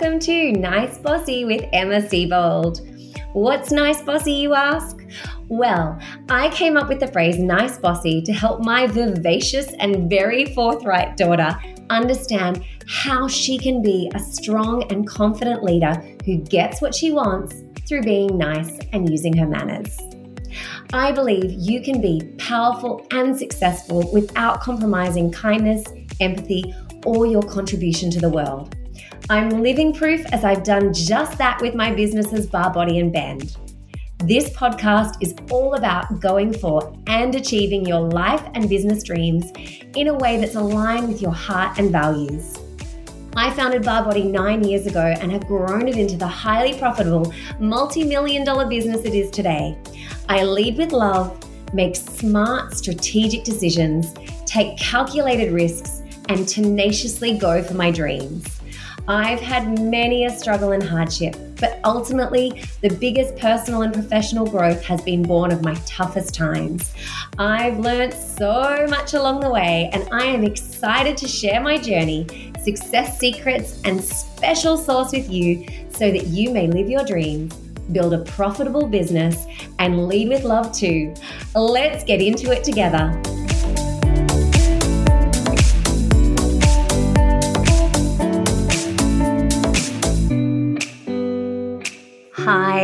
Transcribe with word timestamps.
welcome 0.00 0.20
to 0.20 0.52
Nice 0.52 0.96
Bossy 0.98 1.44
with 1.44 1.64
Emma 1.72 2.00
Seebold. 2.00 2.86
What's 3.32 3.72
nice 3.72 4.00
bossy, 4.00 4.32
you 4.32 4.54
ask? 4.54 4.96
Well, 5.48 5.98
I 6.28 6.50
came 6.50 6.76
up 6.76 6.88
with 6.88 7.00
the 7.00 7.08
phrase 7.08 7.36
nice 7.36 7.78
bossy 7.78 8.22
to 8.22 8.32
help 8.32 8.62
my 8.62 8.86
vivacious 8.86 9.66
and 9.80 10.08
very 10.08 10.54
forthright 10.54 11.16
daughter 11.16 11.58
understand 11.90 12.64
how 12.86 13.26
she 13.26 13.58
can 13.58 13.82
be 13.82 14.08
a 14.14 14.20
strong 14.20 14.84
and 14.92 15.04
confident 15.04 15.64
leader 15.64 15.94
who 16.24 16.36
gets 16.44 16.80
what 16.80 16.94
she 16.94 17.10
wants 17.10 17.56
through 17.88 18.02
being 18.02 18.38
nice 18.38 18.78
and 18.92 19.10
using 19.10 19.36
her 19.36 19.48
manners. 19.48 19.98
I 20.92 21.10
believe 21.10 21.50
you 21.50 21.82
can 21.82 22.00
be 22.00 22.22
powerful 22.38 23.04
and 23.10 23.36
successful 23.36 24.08
without 24.12 24.60
compromising 24.60 25.32
kindness, 25.32 25.82
empathy, 26.20 26.72
or 27.04 27.26
your 27.26 27.42
contribution 27.42 28.12
to 28.12 28.20
the 28.20 28.30
world. 28.30 28.77
I'm 29.30 29.50
living 29.62 29.92
proof 29.92 30.24
as 30.32 30.42
I've 30.42 30.64
done 30.64 30.94
just 30.94 31.36
that 31.36 31.60
with 31.60 31.74
my 31.74 31.92
businesses 31.92 32.46
Barre 32.46 32.72
Body 32.72 32.98
and 32.98 33.12
Bend. 33.12 33.58
This 34.24 34.48
podcast 34.56 35.16
is 35.20 35.34
all 35.50 35.74
about 35.74 36.18
going 36.18 36.54
for 36.54 36.96
and 37.08 37.34
achieving 37.34 37.84
your 37.84 38.00
life 38.00 38.42
and 38.54 38.70
business 38.70 39.02
dreams 39.02 39.52
in 39.94 40.08
a 40.08 40.14
way 40.14 40.40
that's 40.40 40.54
aligned 40.54 41.08
with 41.08 41.20
your 41.20 41.34
heart 41.34 41.78
and 41.78 41.92
values. 41.92 42.56
I 43.36 43.50
founded 43.50 43.82
Barre 43.82 44.04
Body 44.04 44.22
nine 44.22 44.64
years 44.64 44.86
ago 44.86 45.14
and 45.20 45.30
have 45.30 45.46
grown 45.46 45.88
it 45.88 45.96
into 45.96 46.16
the 46.16 46.26
highly 46.26 46.78
profitable, 46.78 47.30
multi 47.60 48.04
million 48.04 48.46
dollar 48.46 48.66
business 48.66 49.04
it 49.04 49.12
is 49.12 49.30
today. 49.30 49.76
I 50.30 50.44
lead 50.44 50.78
with 50.78 50.92
love, 50.92 51.38
make 51.74 51.96
smart, 51.96 52.72
strategic 52.72 53.44
decisions, 53.44 54.14
take 54.46 54.78
calculated 54.78 55.52
risks, 55.52 56.00
and 56.30 56.48
tenaciously 56.48 57.36
go 57.36 57.62
for 57.62 57.74
my 57.74 57.90
dreams. 57.90 58.57
I've 59.10 59.40
had 59.40 59.80
many 59.80 60.26
a 60.26 60.30
struggle 60.30 60.72
and 60.72 60.82
hardship, 60.82 61.34
but 61.58 61.80
ultimately, 61.82 62.62
the 62.82 62.90
biggest 62.90 63.36
personal 63.36 63.80
and 63.80 63.90
professional 63.90 64.44
growth 64.46 64.84
has 64.84 65.00
been 65.00 65.22
born 65.22 65.50
of 65.50 65.64
my 65.64 65.74
toughest 65.86 66.34
times. 66.34 66.92
I've 67.38 67.78
learned 67.78 68.12
so 68.12 68.86
much 68.90 69.14
along 69.14 69.40
the 69.40 69.48
way, 69.48 69.88
and 69.94 70.06
I 70.12 70.26
am 70.26 70.44
excited 70.44 71.16
to 71.16 71.26
share 71.26 71.58
my 71.62 71.78
journey, 71.78 72.52
success 72.62 73.18
secrets, 73.18 73.80
and 73.84 74.04
special 74.04 74.76
sauce 74.76 75.12
with 75.12 75.30
you 75.30 75.66
so 75.88 76.10
that 76.12 76.26
you 76.26 76.50
may 76.50 76.66
live 76.66 76.90
your 76.90 77.04
dreams, 77.06 77.54
build 77.92 78.12
a 78.12 78.18
profitable 78.18 78.86
business, 78.86 79.46
and 79.78 80.06
lead 80.06 80.28
with 80.28 80.44
love 80.44 80.70
too. 80.70 81.14
Let's 81.54 82.04
get 82.04 82.20
into 82.20 82.52
it 82.52 82.62
together. 82.62 83.18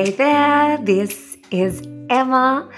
Hi 0.04 0.10
there, 0.10 0.76
this 0.84 1.38
is 1.50 1.80
Emma. 2.10 2.68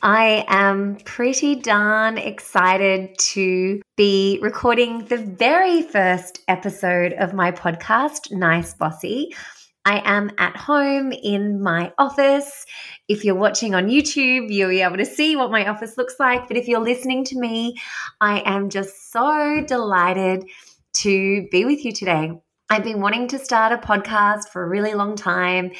I 0.00 0.46
am 0.48 0.96
pretty 1.04 1.56
darn 1.56 2.16
excited 2.16 3.18
to 3.18 3.82
be 3.98 4.38
recording 4.40 5.04
the 5.04 5.18
very 5.18 5.82
first 5.82 6.40
episode 6.48 7.12
of 7.12 7.34
my 7.34 7.52
podcast, 7.52 8.32
Nice 8.32 8.72
Bossy. 8.72 9.36
I 9.84 10.00
am 10.06 10.30
at 10.38 10.56
home 10.56 11.12
in 11.12 11.62
my 11.62 11.92
office. 11.98 12.64
If 13.08 13.26
you're 13.26 13.34
watching 13.34 13.74
on 13.74 13.88
YouTube, 13.88 14.50
you'll 14.50 14.70
be 14.70 14.80
able 14.80 14.96
to 14.96 15.04
see 15.04 15.36
what 15.36 15.50
my 15.50 15.68
office 15.68 15.98
looks 15.98 16.14
like. 16.18 16.48
But 16.48 16.56
if 16.56 16.66
you're 16.66 16.80
listening 16.80 17.24
to 17.26 17.38
me, 17.38 17.74
I 18.22 18.40
am 18.46 18.70
just 18.70 19.12
so 19.12 19.62
delighted 19.68 20.46
to 20.94 21.46
be 21.52 21.66
with 21.66 21.84
you 21.84 21.92
today. 21.92 22.32
I've 22.70 22.84
been 22.84 23.00
wanting 23.02 23.28
to 23.28 23.38
start 23.38 23.72
a 23.72 23.76
podcast 23.76 24.48
for 24.48 24.62
a 24.62 24.68
really 24.68 24.94
long 24.94 25.14
time. 25.16 25.72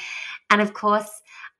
And 0.50 0.60
of 0.60 0.74
course, 0.74 1.08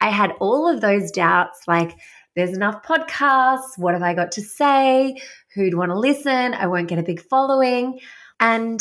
I 0.01 0.11
had 0.11 0.33
all 0.41 0.69
of 0.69 0.81
those 0.81 1.11
doubts 1.11 1.62
like, 1.67 1.97
there's 2.37 2.56
enough 2.56 2.83
podcasts. 2.84 3.77
What 3.77 3.95
have 3.95 4.03
I 4.03 4.15
got 4.15 4.33
to 4.33 4.43
say? 4.43 5.21
Who'd 5.55 5.75
want 5.75 5.91
to 5.91 5.99
listen? 5.99 6.55
I 6.55 6.67
won't 6.67 6.89
get 6.89 6.99
a 6.99 7.03
big 7.03 7.23
following. 7.23 8.00
And 8.39 8.81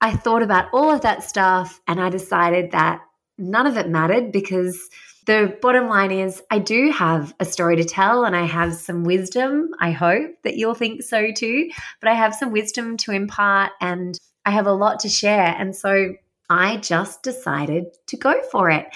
I 0.00 0.14
thought 0.14 0.42
about 0.42 0.68
all 0.72 0.90
of 0.90 1.02
that 1.02 1.22
stuff 1.22 1.80
and 1.86 2.00
I 2.00 2.10
decided 2.10 2.72
that 2.72 3.00
none 3.38 3.66
of 3.66 3.76
it 3.76 3.88
mattered 3.88 4.32
because 4.32 4.88
the 5.26 5.56
bottom 5.62 5.88
line 5.88 6.10
is 6.10 6.42
I 6.50 6.58
do 6.58 6.90
have 6.90 7.34
a 7.38 7.44
story 7.44 7.76
to 7.76 7.84
tell 7.84 8.24
and 8.24 8.34
I 8.34 8.44
have 8.44 8.74
some 8.74 9.04
wisdom. 9.04 9.70
I 9.78 9.92
hope 9.92 10.30
that 10.42 10.56
you'll 10.56 10.74
think 10.74 11.02
so 11.02 11.30
too. 11.30 11.70
But 12.00 12.10
I 12.10 12.14
have 12.14 12.34
some 12.34 12.52
wisdom 12.52 12.96
to 12.98 13.12
impart 13.12 13.72
and 13.80 14.18
I 14.44 14.50
have 14.50 14.66
a 14.66 14.72
lot 14.72 15.00
to 15.00 15.08
share. 15.08 15.54
And 15.56 15.74
so 15.74 16.14
I 16.50 16.78
just 16.78 17.22
decided 17.22 17.86
to 18.08 18.16
go 18.16 18.34
for 18.50 18.68
it. 18.70 18.86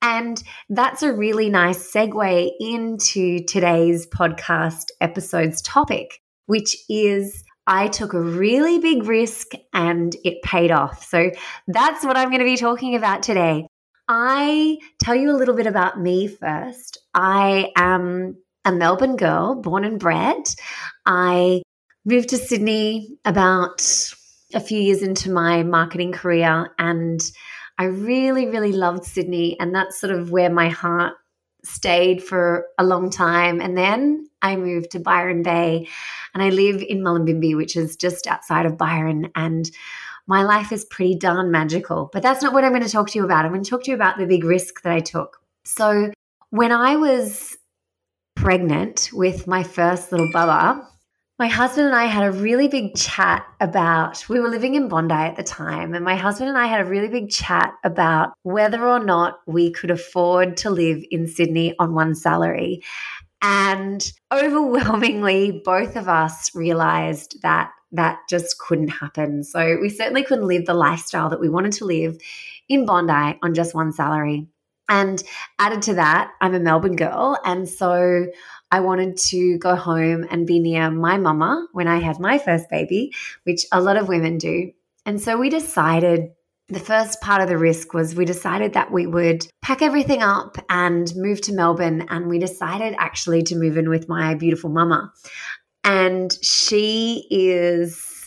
And 0.00 0.42
that's 0.68 1.02
a 1.02 1.12
really 1.12 1.50
nice 1.50 1.92
segue 1.92 2.50
into 2.60 3.44
today's 3.44 4.06
podcast 4.06 4.90
episode's 5.00 5.60
topic, 5.62 6.20
which 6.46 6.76
is 6.88 7.42
I 7.66 7.88
took 7.88 8.14
a 8.14 8.20
really 8.20 8.78
big 8.78 9.04
risk 9.04 9.52
and 9.74 10.16
it 10.24 10.42
paid 10.42 10.70
off. 10.70 11.04
So 11.04 11.30
that's 11.66 12.04
what 12.04 12.16
I'm 12.16 12.28
going 12.28 12.38
to 12.38 12.44
be 12.44 12.56
talking 12.56 12.94
about 12.94 13.22
today. 13.22 13.66
I 14.08 14.78
tell 14.98 15.14
you 15.14 15.30
a 15.30 15.36
little 15.36 15.54
bit 15.54 15.66
about 15.66 16.00
me 16.00 16.28
first. 16.28 16.98
I 17.12 17.70
am 17.76 18.38
a 18.64 18.72
Melbourne 18.72 19.16
girl, 19.16 19.54
born 19.54 19.84
and 19.84 20.00
bred. 20.00 20.42
I 21.04 21.62
moved 22.06 22.30
to 22.30 22.38
Sydney 22.38 23.18
about 23.26 23.82
a 24.54 24.60
few 24.60 24.80
years 24.80 25.02
into 25.02 25.30
my 25.30 25.62
marketing 25.62 26.12
career 26.12 26.70
and 26.78 27.20
I 27.78 27.84
really, 27.84 28.48
really 28.48 28.72
loved 28.72 29.04
Sydney, 29.04 29.58
and 29.60 29.74
that's 29.74 30.00
sort 30.00 30.12
of 30.12 30.30
where 30.30 30.50
my 30.50 30.68
heart 30.68 31.14
stayed 31.64 32.22
for 32.22 32.66
a 32.76 32.84
long 32.84 33.10
time. 33.10 33.60
And 33.60 33.76
then 33.76 34.28
I 34.42 34.56
moved 34.56 34.90
to 34.92 35.00
Byron 35.00 35.42
Bay, 35.42 35.88
and 36.34 36.42
I 36.42 36.50
live 36.50 36.82
in 36.82 37.00
Mullumbimby, 37.00 37.56
which 37.56 37.76
is 37.76 37.96
just 37.96 38.26
outside 38.26 38.66
of 38.66 38.76
Byron. 38.76 39.30
And 39.36 39.70
my 40.26 40.42
life 40.42 40.72
is 40.72 40.84
pretty 40.84 41.16
darn 41.16 41.50
magical. 41.50 42.10
But 42.12 42.22
that's 42.22 42.42
not 42.42 42.52
what 42.52 42.64
I'm 42.64 42.72
going 42.72 42.82
to 42.82 42.88
talk 42.88 43.10
to 43.10 43.18
you 43.18 43.24
about. 43.24 43.44
I'm 43.44 43.52
going 43.52 43.62
to 43.62 43.70
talk 43.70 43.84
to 43.84 43.90
you 43.90 43.96
about 43.96 44.18
the 44.18 44.26
big 44.26 44.44
risk 44.44 44.82
that 44.82 44.92
I 44.92 45.00
took. 45.00 45.40
So, 45.64 46.12
when 46.50 46.72
I 46.72 46.96
was 46.96 47.56
pregnant 48.34 49.10
with 49.12 49.46
my 49.46 49.62
first 49.62 50.10
little 50.10 50.30
Bubba, 50.32 50.84
my 51.38 51.46
husband 51.46 51.86
and 51.86 51.94
I 51.94 52.06
had 52.06 52.24
a 52.24 52.32
really 52.32 52.66
big 52.66 52.96
chat 52.96 53.46
about, 53.60 54.28
we 54.28 54.40
were 54.40 54.48
living 54.48 54.74
in 54.74 54.88
Bondi 54.88 55.14
at 55.14 55.36
the 55.36 55.44
time, 55.44 55.94
and 55.94 56.04
my 56.04 56.16
husband 56.16 56.48
and 56.48 56.58
I 56.58 56.66
had 56.66 56.80
a 56.80 56.88
really 56.88 57.08
big 57.08 57.30
chat 57.30 57.74
about 57.84 58.30
whether 58.42 58.88
or 58.88 58.98
not 58.98 59.38
we 59.46 59.70
could 59.70 59.92
afford 59.92 60.56
to 60.58 60.70
live 60.70 61.04
in 61.10 61.28
Sydney 61.28 61.76
on 61.78 61.94
one 61.94 62.16
salary. 62.16 62.82
And 63.40 64.12
overwhelmingly, 64.32 65.62
both 65.64 65.94
of 65.94 66.08
us 66.08 66.52
realized 66.56 67.40
that 67.42 67.70
that 67.92 68.18
just 68.28 68.58
couldn't 68.58 68.88
happen. 68.88 69.44
So 69.44 69.78
we 69.80 69.90
certainly 69.90 70.24
couldn't 70.24 70.48
live 70.48 70.66
the 70.66 70.74
lifestyle 70.74 71.28
that 71.30 71.40
we 71.40 71.48
wanted 71.48 71.72
to 71.74 71.84
live 71.84 72.18
in 72.68 72.84
Bondi 72.84 73.38
on 73.42 73.54
just 73.54 73.76
one 73.76 73.92
salary. 73.92 74.48
And 74.90 75.22
added 75.58 75.82
to 75.82 75.94
that, 75.94 76.32
I'm 76.40 76.54
a 76.54 76.60
Melbourne 76.60 76.96
girl. 76.96 77.38
And 77.44 77.68
so 77.68 78.26
I 78.70 78.80
wanted 78.80 79.16
to 79.28 79.58
go 79.58 79.74
home 79.74 80.26
and 80.30 80.46
be 80.46 80.58
near 80.58 80.90
my 80.90 81.16
mama 81.16 81.66
when 81.72 81.88
I 81.88 82.00
had 82.00 82.20
my 82.20 82.38
first 82.38 82.68
baby, 82.68 83.12
which 83.44 83.64
a 83.72 83.80
lot 83.80 83.96
of 83.96 84.08
women 84.08 84.38
do. 84.38 84.72
And 85.06 85.20
so 85.20 85.38
we 85.38 85.48
decided 85.48 86.30
the 86.68 86.78
first 86.78 87.22
part 87.22 87.40
of 87.40 87.48
the 87.48 87.56
risk 87.56 87.94
was 87.94 88.14
we 88.14 88.26
decided 88.26 88.74
that 88.74 88.92
we 88.92 89.06
would 89.06 89.46
pack 89.62 89.80
everything 89.80 90.22
up 90.22 90.58
and 90.68 91.10
move 91.16 91.40
to 91.42 91.54
Melbourne. 91.54 92.06
And 92.10 92.28
we 92.28 92.38
decided 92.38 92.94
actually 92.98 93.42
to 93.44 93.56
move 93.56 93.78
in 93.78 93.88
with 93.88 94.08
my 94.08 94.34
beautiful 94.34 94.68
mama. 94.68 95.10
And 95.82 96.36
she 96.42 97.26
is 97.30 98.18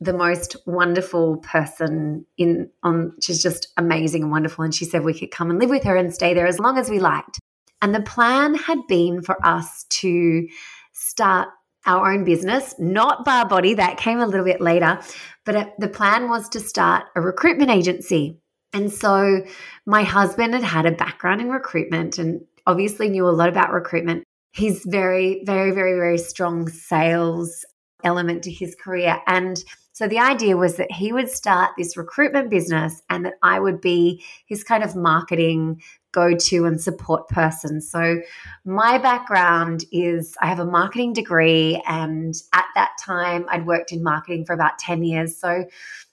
the 0.00 0.14
most 0.14 0.56
wonderful 0.66 1.36
person 1.38 2.24
in 2.38 2.70
on 2.82 3.12
she's 3.20 3.42
just 3.42 3.68
amazing 3.76 4.22
and 4.22 4.32
wonderful 4.32 4.64
and 4.64 4.74
she 4.74 4.86
said 4.86 5.04
we 5.04 5.12
could 5.12 5.30
come 5.30 5.50
and 5.50 5.58
live 5.58 5.68
with 5.68 5.84
her 5.84 5.94
and 5.94 6.14
stay 6.14 6.32
there 6.32 6.46
as 6.46 6.58
long 6.58 6.78
as 6.78 6.88
we 6.88 6.98
liked 6.98 7.38
and 7.82 7.94
the 7.94 8.02
plan 8.02 8.54
had 8.54 8.78
been 8.88 9.22
for 9.22 9.44
us 9.44 9.84
to 9.90 10.48
start 10.92 11.48
our 11.86 12.12
own 12.12 12.24
business, 12.24 12.74
not 12.78 13.24
Barre 13.24 13.46
Body, 13.46 13.74
that 13.74 13.96
came 13.96 14.20
a 14.20 14.26
little 14.26 14.44
bit 14.44 14.60
later, 14.60 15.00
but 15.46 15.74
the 15.78 15.88
plan 15.88 16.28
was 16.28 16.48
to 16.50 16.60
start 16.60 17.06
a 17.16 17.20
recruitment 17.20 17.70
agency. 17.70 18.38
And 18.72 18.92
so 18.92 19.42
my 19.86 20.02
husband 20.02 20.54
had 20.54 20.62
had 20.62 20.86
a 20.86 20.92
background 20.92 21.40
in 21.40 21.48
recruitment 21.48 22.18
and 22.18 22.42
obviously 22.66 23.08
knew 23.08 23.26
a 23.26 23.30
lot 23.30 23.48
about 23.48 23.72
recruitment. 23.72 24.24
He's 24.52 24.84
very, 24.84 25.42
very, 25.44 25.70
very, 25.70 25.94
very 25.94 26.18
strong 26.18 26.68
sales 26.68 27.64
element 28.04 28.42
to 28.44 28.50
his 28.50 28.74
career. 28.74 29.20
And 29.26 29.62
so 29.92 30.06
the 30.06 30.18
idea 30.18 30.56
was 30.56 30.76
that 30.76 30.92
he 30.92 31.12
would 31.12 31.28
start 31.28 31.72
this 31.76 31.96
recruitment 31.96 32.50
business 32.50 33.02
and 33.10 33.24
that 33.26 33.34
I 33.42 33.58
would 33.60 33.80
be 33.80 34.24
his 34.46 34.64
kind 34.64 34.82
of 34.82 34.96
marketing 34.96 35.82
go 36.12 36.34
to 36.34 36.64
and 36.66 36.80
support 36.80 37.28
person. 37.28 37.80
So, 37.80 38.20
my 38.64 38.98
background 38.98 39.84
is 39.92 40.36
I 40.40 40.46
have 40.46 40.60
a 40.60 40.64
marketing 40.64 41.12
degree, 41.12 41.82
and 41.86 42.34
at 42.54 42.66
that 42.74 42.92
time, 43.04 43.46
I'd 43.48 43.66
worked 43.66 43.92
in 43.92 44.02
marketing 44.02 44.44
for 44.44 44.52
about 44.52 44.78
10 44.78 45.02
years. 45.02 45.36
So, 45.36 45.64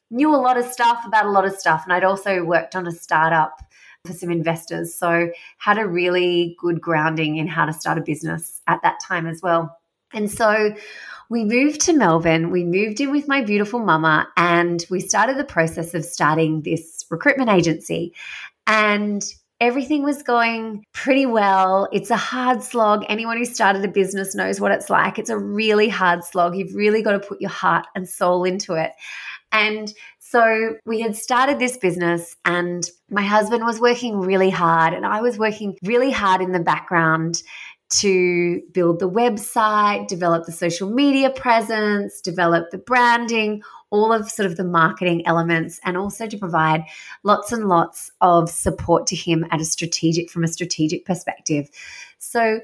knew 0.10 0.34
a 0.34 0.38
lot 0.38 0.58
of 0.58 0.66
stuff 0.66 1.04
about 1.06 1.26
a 1.26 1.32
lot 1.32 1.46
of 1.46 1.54
stuff. 1.54 1.84
And 1.84 1.94
I'd 1.94 2.04
also 2.04 2.44
worked 2.44 2.76
on 2.76 2.88
a 2.88 2.92
startup 2.92 3.60
for 4.06 4.14
some 4.14 4.32
investors. 4.32 4.96
So 4.96 5.30
had 5.58 5.78
a 5.78 5.88
really 5.88 6.56
good 6.60 6.82
grounding 6.82 7.38
in 7.38 7.48
how 7.48 7.66
to 7.66 7.74
start 7.74 7.98
a 7.98 8.02
business 8.02 8.62
at 8.68 8.82
that 8.84 9.00
time 9.06 9.28
as 9.28 9.42
well. 9.42 9.78
And 10.14 10.32
so 10.32 10.74
we 11.30 11.44
moved 11.44 11.82
to 11.82 11.94
Melbourne. 11.94 12.52
We 12.52 12.64
moved 12.64 13.02
in 13.02 13.12
with 13.12 13.28
my 13.28 13.42
beautiful 13.42 13.80
mama 13.80 14.28
and 14.38 14.86
we 14.90 15.02
started 15.02 15.38
the 15.38 15.44
process 15.44 15.94
of 15.94 16.06
starting 16.06 16.62
this 16.62 17.06
recruitment 17.10 17.50
agency. 17.50 18.14
And 18.66 19.24
everything 19.60 20.04
was 20.04 20.24
going 20.24 20.86
pretty 20.94 21.26
well. 21.26 21.88
It's 21.92 22.12
a 22.12 22.16
hard 22.16 22.62
slog. 22.64 23.06
Anyone 23.10 23.38
who 23.38 23.46
started 23.46 23.84
a 23.84 23.88
business 23.88 24.36
knows 24.36 24.62
what 24.62 24.72
it's 24.72 24.90
like. 24.90 25.18
It's 25.18 25.30
a 25.30 25.38
really 25.38 25.90
hard 25.90 26.24
slog. 26.24 26.56
You've 26.56 26.76
really 26.76 27.02
got 27.02 27.14
to 27.14 27.20
put 27.20 27.42
your 27.42 27.50
heart 27.50 27.88
and 27.96 28.08
soul 28.08 28.44
into 28.44 28.74
it. 28.74 28.92
And 29.52 29.92
so 30.20 30.76
we 30.86 31.00
had 31.00 31.16
started 31.16 31.58
this 31.58 31.78
business, 31.78 32.36
and 32.44 32.84
my 33.10 33.22
husband 33.22 33.64
was 33.64 33.80
working 33.80 34.20
really 34.20 34.50
hard, 34.50 34.94
and 34.94 35.06
I 35.06 35.22
was 35.22 35.38
working 35.38 35.78
really 35.84 36.12
hard 36.12 36.42
in 36.42 36.52
the 36.52 36.60
background 36.60 37.42
to 37.90 38.62
build 38.74 39.00
the 39.00 39.10
website, 39.10 40.10
develop 40.10 40.46
the 40.46 40.52
social 40.52 40.90
media 40.90 41.30
presence, 41.30 42.20
develop 42.20 42.66
the 42.72 42.78
branding, 42.78 43.62
all 43.90 44.12
of 44.12 44.30
sort 44.30 44.46
of 44.46 44.58
the 44.58 44.64
marketing 44.64 45.26
elements, 45.26 45.80
and 45.84 45.98
also 45.98 46.28
to 46.28 46.38
provide 46.38 46.84
lots 47.24 47.52
and 47.52 47.68
lots 47.68 48.12
of 48.22 48.50
support 48.50 49.08
to 49.08 49.16
him 49.16 49.46
at 49.52 49.62
a 49.62 49.66
strategic 49.66 50.30
from 50.30 50.44
a 50.44 50.48
strategic 50.48 51.06
perspective. 51.06 51.70
So 52.20 52.60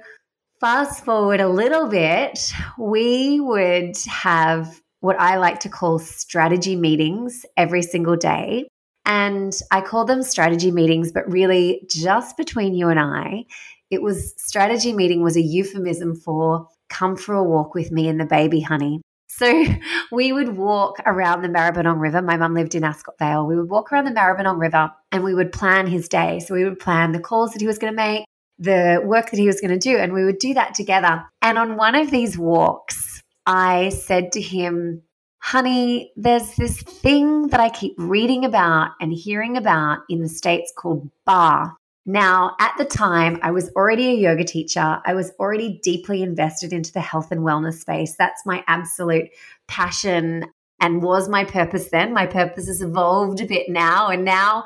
fast 0.59 1.03
forward 1.05 1.39
a 1.39 1.49
little 1.49 1.87
bit, 1.87 2.51
we 2.77 3.39
would 3.39 3.97
have 4.07 4.81
what 5.01 5.19
I 5.19 5.37
like 5.37 5.59
to 5.61 5.69
call 5.69 5.99
strategy 5.99 6.75
meetings 6.75 7.45
every 7.57 7.81
single 7.81 8.15
day. 8.15 8.67
And 9.05 9.53
I 9.69 9.81
call 9.81 10.05
them 10.05 10.23
strategy 10.23 10.71
meetings, 10.71 11.11
but 11.11 11.29
really 11.29 11.85
just 11.89 12.37
between 12.37 12.73
you 12.73 12.87
and 12.87 12.99
I, 12.99 13.43
it 13.91 14.01
was 14.01 14.33
strategy 14.37 14.93
meeting 14.93 15.21
was 15.21 15.35
a 15.35 15.41
euphemism 15.41 16.15
for 16.15 16.69
come 16.89 17.17
for 17.17 17.35
a 17.35 17.43
walk 17.43 17.75
with 17.75 17.91
me 17.91 18.07
and 18.07 18.17
the 18.17 18.25
baby, 18.25 18.61
honey. 18.61 19.01
So 19.37 19.65
we 20.11 20.31
would 20.31 20.57
walk 20.57 20.97
around 21.05 21.41
the 21.41 21.49
Maribyrnong 21.49 21.99
River. 21.99 22.21
My 22.21 22.37
mum 22.37 22.53
lived 22.53 22.75
in 22.75 22.83
Ascot 22.83 23.17
Vale. 23.17 23.45
We 23.45 23.55
would 23.55 23.69
walk 23.69 23.91
around 23.91 24.05
the 24.05 24.11
Maribyrnong 24.11 24.59
River 24.59 24.91
and 25.11 25.23
we 25.23 25.33
would 25.33 25.51
plan 25.51 25.87
his 25.87 26.07
day. 26.07 26.39
So 26.39 26.53
we 26.53 26.63
would 26.63 26.79
plan 26.79 27.11
the 27.11 27.19
calls 27.19 27.51
that 27.51 27.61
he 27.61 27.67
was 27.67 27.79
going 27.79 27.93
to 27.93 27.97
make, 27.97 28.25
the 28.59 29.01
work 29.03 29.31
that 29.31 29.39
he 29.39 29.47
was 29.47 29.59
going 29.59 29.77
to 29.77 29.79
do, 29.79 29.97
and 29.97 30.13
we 30.13 30.23
would 30.23 30.39
do 30.39 30.53
that 30.53 30.75
together. 30.75 31.23
And 31.41 31.57
on 31.57 31.77
one 31.77 31.95
of 31.95 32.11
these 32.11 32.37
walks, 32.37 33.21
I 33.45 33.89
said 33.89 34.31
to 34.33 34.41
him, 34.41 35.01
Honey, 35.39 36.13
there's 36.15 36.55
this 36.55 36.81
thing 36.81 37.47
that 37.47 37.59
I 37.59 37.69
keep 37.69 37.95
reading 37.97 38.45
about 38.45 38.91
and 39.01 39.11
hearing 39.11 39.57
about 39.57 39.99
in 40.07 40.21
the 40.21 40.29
States 40.29 40.71
called 40.77 41.09
barre. 41.25 41.75
Now, 42.05 42.55
at 42.59 42.73
the 42.77 42.85
time, 42.85 43.39
I 43.41 43.51
was 43.51 43.69
already 43.75 44.09
a 44.09 44.15
yoga 44.15 44.43
teacher. 44.43 44.99
I 45.05 45.13
was 45.13 45.31
already 45.39 45.79
deeply 45.81 46.21
invested 46.21 46.73
into 46.73 46.91
the 46.91 46.99
health 46.99 47.31
and 47.31 47.41
wellness 47.41 47.75
space. 47.75 48.15
That's 48.17 48.45
my 48.45 48.63
absolute 48.67 49.29
passion 49.67 50.45
and 50.81 51.01
was 51.01 51.29
my 51.29 51.45
purpose 51.45 51.89
then. 51.89 52.13
My 52.13 52.25
purpose 52.25 52.67
has 52.67 52.81
evolved 52.81 53.39
a 53.39 53.45
bit 53.45 53.69
now. 53.69 54.09
And 54.09 54.25
now 54.25 54.65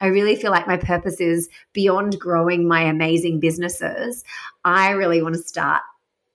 I 0.00 0.06
really 0.06 0.36
feel 0.36 0.52
like 0.52 0.68
my 0.68 0.76
purpose 0.76 1.20
is 1.20 1.48
beyond 1.72 2.20
growing 2.20 2.68
my 2.68 2.82
amazing 2.82 3.40
businesses. 3.40 4.22
I 4.64 4.90
really 4.90 5.22
want 5.22 5.34
to 5.34 5.42
start 5.42 5.82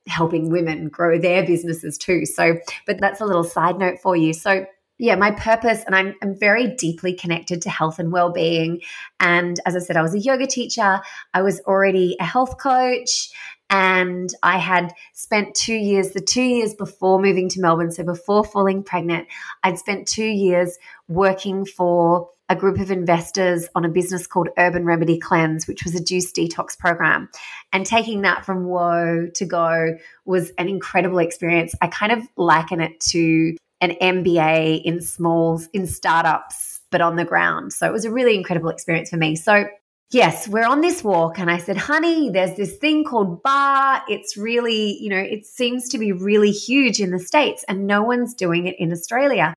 helping 0.08 0.50
women 0.50 0.90
grow 0.90 1.18
their 1.18 1.46
businesses 1.46 1.98
too. 1.98 2.26
So, 2.26 2.58
but 2.86 3.00
that's 3.00 3.22
a 3.22 3.26
little 3.26 3.46
side 3.46 3.78
note 3.78 4.00
for 4.02 4.18
you. 4.18 4.34
So, 4.34 4.66
yeah, 5.02 5.16
my 5.16 5.32
purpose, 5.32 5.84
and 5.88 5.96
I'm, 5.96 6.14
I'm 6.22 6.38
very 6.38 6.76
deeply 6.76 7.16
connected 7.16 7.64
to 7.64 7.72
health 7.72 7.98
and 7.98 8.12
well 8.12 8.32
being. 8.32 8.82
And 9.20 9.60
as 9.66 9.76
I 9.76 9.80
said, 9.80 9.98
I 9.98 10.04
was 10.04 10.14
a 10.14 10.20
yoga 10.20 10.46
teacher, 10.46 11.02
I 11.34 11.42
was 11.42 11.60
already 11.62 12.16
a 12.20 12.24
health 12.24 12.60
coach, 12.60 13.32
and 13.72 14.32
I 14.44 14.60
had 14.60 14.94
spent 15.14 15.56
two 15.56 15.74
years, 15.74 16.12
the 16.12 16.22
two 16.22 16.44
years 16.44 16.76
before 16.76 17.20
moving 17.20 17.50
to 17.50 17.60
Melbourne, 17.60 17.92
so 17.92 18.04
before 18.04 18.44
falling 18.44 18.84
pregnant, 18.84 19.28
I'd 19.64 19.80
spent 19.80 20.08
two 20.08 20.24
years 20.24 20.78
working 21.08 21.66
for 21.66 22.30
a 22.48 22.56
group 22.56 22.80
of 22.80 22.92
investors 22.92 23.70
on 23.74 23.86
a 23.86 23.90
business 23.90 24.28
called 24.28 24.50
Urban 24.56 24.86
Remedy 24.86 25.18
Cleanse, 25.18 25.68
which 25.68 25.84
was 25.84 25.96
a 25.96 26.04
juice 26.04 26.32
detox 26.32 26.78
program. 26.78 27.28
And 27.74 27.88
taking 27.88 28.22
that 28.22 28.46
from 28.46 28.66
whoa 28.66 29.30
to 29.34 29.46
go 29.46 29.98
was 30.26 30.52
an 30.60 30.68
incredible 30.68 31.20
experience. 31.20 31.74
I 31.82 31.88
kind 31.88 32.12
of 32.12 32.28
liken 32.36 32.82
it 32.82 33.00
to 33.00 33.56
an 33.82 33.96
MBA 34.02 34.84
in 34.84 35.02
smalls, 35.02 35.68
in 35.74 35.88
startups, 35.88 36.80
but 36.92 37.02
on 37.02 37.16
the 37.16 37.26
ground. 37.26 37.74
So 37.74 37.88
it 37.88 37.92
was 37.92 38.06
a 38.06 38.12
really 38.12 38.36
incredible 38.36 38.70
experience 38.70 39.10
for 39.10 39.18
me. 39.18 39.36
So 39.36 39.66
yes, 40.12 40.48
we're 40.48 40.68
on 40.68 40.82
this 40.82 41.04
walk, 41.04 41.40
and 41.40 41.50
I 41.50 41.58
said, 41.58 41.78
honey, 41.78 42.30
there's 42.30 42.56
this 42.56 42.78
thing 42.78 43.04
called 43.04 43.42
barre. 43.42 44.04
It's 44.08 44.38
really, 44.38 44.98
you 45.02 45.10
know, 45.10 45.18
it 45.18 45.46
seems 45.46 45.90
to 45.90 45.98
be 45.98 46.12
really 46.12 46.52
huge 46.52 47.00
in 47.00 47.12
the 47.12 47.20
States, 47.20 47.66
and 47.68 47.88
no 47.88 48.04
one's 48.04 48.34
doing 48.34 48.68
it 48.68 48.76
in 48.78 48.92
Australia. 48.92 49.54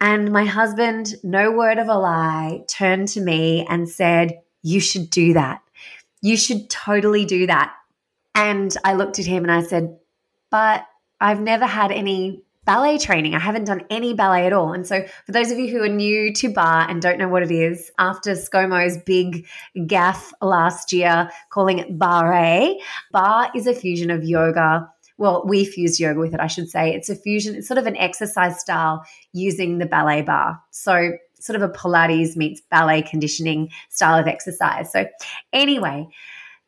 And 0.00 0.32
my 0.32 0.46
husband, 0.46 1.14
no 1.22 1.52
word 1.52 1.78
of 1.78 1.88
a 1.88 1.94
lie, 1.94 2.64
turned 2.66 3.08
to 3.08 3.20
me 3.20 3.66
and 3.68 3.88
said, 3.88 4.40
You 4.62 4.80
should 4.80 5.10
do 5.10 5.34
that. 5.34 5.60
You 6.22 6.36
should 6.36 6.70
totally 6.70 7.26
do 7.26 7.46
that. 7.46 7.74
And 8.34 8.74
I 8.82 8.94
looked 8.94 9.18
at 9.18 9.26
him 9.26 9.44
and 9.44 9.52
I 9.52 9.62
said, 9.62 9.98
But 10.50 10.86
I've 11.20 11.40
never 11.40 11.66
had 11.66 11.92
any 11.92 12.42
ballet 12.70 12.98
training. 12.98 13.34
I 13.34 13.40
haven't 13.40 13.64
done 13.64 13.82
any 13.90 14.14
ballet 14.14 14.46
at 14.46 14.52
all. 14.52 14.72
And 14.72 14.86
so, 14.86 15.04
for 15.26 15.32
those 15.32 15.50
of 15.50 15.58
you 15.58 15.66
who 15.66 15.82
are 15.82 15.88
new 15.88 16.32
to 16.34 16.52
bar 16.52 16.88
and 16.88 17.02
don't 17.02 17.18
know 17.18 17.26
what 17.26 17.42
it 17.42 17.50
is, 17.50 17.90
after 17.98 18.30
ScoMo's 18.34 18.96
big 18.96 19.44
gaff 19.88 20.32
last 20.40 20.92
year 20.92 21.30
calling 21.48 21.80
it 21.80 21.98
barre, 21.98 22.78
bar 23.10 23.50
is 23.56 23.66
a 23.66 23.74
fusion 23.74 24.08
of 24.08 24.22
yoga, 24.22 24.88
well, 25.18 25.42
we 25.44 25.64
fuse 25.64 25.98
yoga 25.98 26.20
with 26.20 26.32
it, 26.32 26.38
I 26.38 26.46
should 26.46 26.70
say. 26.70 26.94
It's 26.94 27.10
a 27.10 27.16
fusion, 27.16 27.56
it's 27.56 27.66
sort 27.66 27.78
of 27.78 27.88
an 27.88 27.96
exercise 27.96 28.60
style 28.60 29.04
using 29.32 29.78
the 29.78 29.86
ballet 29.86 30.22
bar. 30.22 30.62
So, 30.70 31.14
sort 31.40 31.60
of 31.60 31.62
a 31.62 31.72
Pilates 31.72 32.36
meets 32.36 32.60
ballet 32.70 33.02
conditioning 33.02 33.70
style 33.88 34.20
of 34.20 34.28
exercise. 34.28 34.92
So, 34.92 35.06
anyway, 35.52 36.06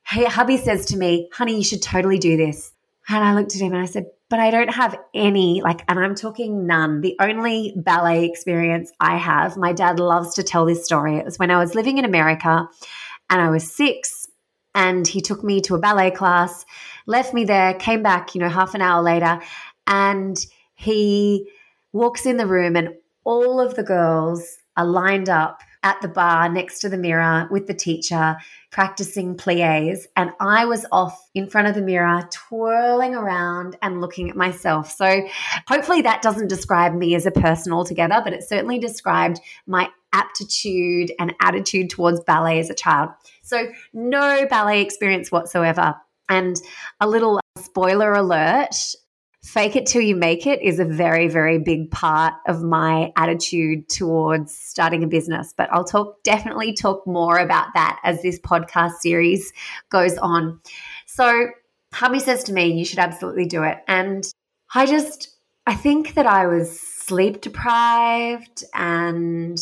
hubby 0.04 0.56
says 0.56 0.84
to 0.86 0.96
me, 0.96 1.28
honey, 1.32 1.58
you 1.58 1.64
should 1.64 1.80
totally 1.80 2.18
do 2.18 2.36
this. 2.36 2.71
And 3.08 3.24
I 3.24 3.34
looked 3.34 3.54
at 3.54 3.60
him 3.60 3.72
and 3.72 3.82
I 3.82 3.86
said, 3.86 4.06
but 4.30 4.38
I 4.38 4.50
don't 4.50 4.72
have 4.72 4.98
any, 5.14 5.60
like, 5.60 5.84
and 5.88 5.98
I'm 5.98 6.14
talking 6.14 6.66
none. 6.66 7.00
The 7.00 7.16
only 7.20 7.74
ballet 7.76 8.24
experience 8.24 8.90
I 8.98 9.16
have, 9.16 9.56
my 9.56 9.72
dad 9.72 10.00
loves 10.00 10.34
to 10.36 10.42
tell 10.42 10.64
this 10.64 10.84
story. 10.84 11.16
It 11.16 11.24
was 11.24 11.38
when 11.38 11.50
I 11.50 11.58
was 11.58 11.74
living 11.74 11.98
in 11.98 12.04
America 12.04 12.68
and 13.28 13.40
I 13.40 13.50
was 13.50 13.70
six 13.70 14.28
and 14.74 15.06
he 15.06 15.20
took 15.20 15.44
me 15.44 15.60
to 15.62 15.74
a 15.74 15.78
ballet 15.78 16.10
class, 16.10 16.64
left 17.06 17.34
me 17.34 17.44
there, 17.44 17.74
came 17.74 18.02
back, 18.02 18.34
you 18.34 18.40
know, 18.40 18.48
half 18.48 18.74
an 18.74 18.80
hour 18.80 19.02
later, 19.02 19.40
and 19.86 20.38
he 20.74 21.50
walks 21.92 22.24
in 22.24 22.38
the 22.38 22.46
room, 22.46 22.74
and 22.74 22.94
all 23.24 23.60
of 23.60 23.74
the 23.74 23.82
girls 23.82 24.56
are 24.76 24.86
lined 24.86 25.28
up 25.28 25.60
at 25.82 26.00
the 26.00 26.08
bar 26.08 26.48
next 26.48 26.80
to 26.80 26.88
the 26.88 26.96
mirror 26.96 27.48
with 27.50 27.66
the 27.66 27.74
teacher 27.74 28.36
practicing 28.70 29.36
plies 29.36 30.06
and 30.16 30.30
I 30.40 30.64
was 30.64 30.86
off 30.92 31.28
in 31.34 31.48
front 31.48 31.68
of 31.68 31.74
the 31.74 31.82
mirror 31.82 32.28
twirling 32.30 33.14
around 33.14 33.76
and 33.82 34.00
looking 34.00 34.30
at 34.30 34.36
myself. 34.36 34.90
So 34.90 35.26
hopefully 35.66 36.02
that 36.02 36.22
doesn't 36.22 36.48
describe 36.48 36.94
me 36.94 37.14
as 37.14 37.26
a 37.26 37.30
person 37.30 37.72
altogether, 37.72 38.20
but 38.24 38.32
it 38.32 38.42
certainly 38.44 38.78
described 38.78 39.40
my 39.66 39.88
aptitude 40.12 41.12
and 41.18 41.34
attitude 41.40 41.90
towards 41.90 42.20
ballet 42.20 42.60
as 42.60 42.70
a 42.70 42.74
child. 42.74 43.10
So, 43.42 43.68
no 43.92 44.46
ballet 44.46 44.82
experience 44.82 45.32
whatsoever. 45.32 45.94
And 46.28 46.56
a 47.00 47.08
little 47.08 47.40
spoiler 47.58 48.12
alert 48.12 48.74
fake 49.44 49.74
it 49.74 49.86
till 49.86 50.02
you 50.02 50.14
make 50.14 50.46
it 50.46 50.62
is 50.62 50.78
a 50.78 50.84
very, 50.84 51.28
very 51.28 51.58
big 51.58 51.90
part 51.90 52.34
of 52.46 52.62
my 52.62 53.12
attitude 53.16 53.88
towards 53.88 54.54
starting 54.54 55.02
a 55.02 55.06
business. 55.06 55.52
But 55.56 55.72
I'll 55.72 55.84
talk, 55.84 56.22
definitely 56.22 56.74
talk 56.74 57.06
more 57.06 57.38
about 57.38 57.68
that 57.74 58.00
as 58.04 58.22
this 58.22 58.38
podcast 58.38 58.92
series 59.00 59.52
goes 59.90 60.16
on. 60.18 60.60
So, 61.06 61.48
hubby 61.92 62.20
says 62.20 62.44
to 62.44 62.52
me, 62.52 62.72
You 62.72 62.84
should 62.84 63.00
absolutely 63.00 63.46
do 63.46 63.64
it. 63.64 63.78
And 63.88 64.24
I 64.74 64.86
just, 64.86 65.36
I 65.66 65.74
think 65.74 66.14
that 66.14 66.26
I 66.26 66.46
was 66.46 66.80
sleep 66.80 67.40
deprived 67.40 68.64
and 68.74 69.58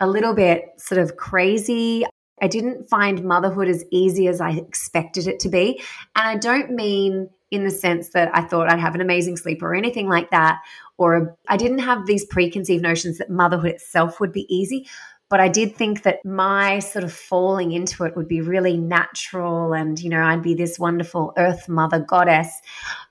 a 0.00 0.08
little 0.08 0.34
bit 0.34 0.72
sort 0.76 1.00
of 1.00 1.16
crazy. 1.16 2.04
I 2.40 2.48
didn't 2.48 2.88
find 2.88 3.24
motherhood 3.24 3.68
as 3.68 3.84
easy 3.90 4.28
as 4.28 4.40
I 4.40 4.50
expected 4.50 5.26
it 5.26 5.40
to 5.40 5.48
be. 5.48 5.82
And 6.14 6.26
I 6.26 6.36
don't 6.36 6.72
mean 6.72 7.30
in 7.50 7.64
the 7.64 7.70
sense 7.70 8.10
that 8.10 8.30
I 8.34 8.42
thought 8.42 8.70
I'd 8.70 8.80
have 8.80 8.94
an 8.94 9.00
amazing 9.00 9.36
sleep 9.36 9.62
or 9.62 9.74
anything 9.74 10.08
like 10.08 10.30
that, 10.30 10.60
or 10.98 11.36
I 11.48 11.56
didn't 11.56 11.78
have 11.78 12.06
these 12.06 12.24
preconceived 12.26 12.82
notions 12.82 13.18
that 13.18 13.30
motherhood 13.30 13.70
itself 13.70 14.20
would 14.20 14.32
be 14.32 14.52
easy. 14.54 14.86
But 15.30 15.40
I 15.40 15.48
did 15.48 15.76
think 15.76 16.04
that 16.04 16.24
my 16.24 16.78
sort 16.78 17.04
of 17.04 17.12
falling 17.12 17.72
into 17.72 18.04
it 18.04 18.16
would 18.16 18.28
be 18.28 18.40
really 18.40 18.78
natural 18.78 19.74
and, 19.74 20.00
you 20.00 20.08
know, 20.08 20.22
I'd 20.22 20.42
be 20.42 20.54
this 20.54 20.78
wonderful 20.78 21.34
earth 21.36 21.68
mother 21.68 22.00
goddess. 22.00 22.48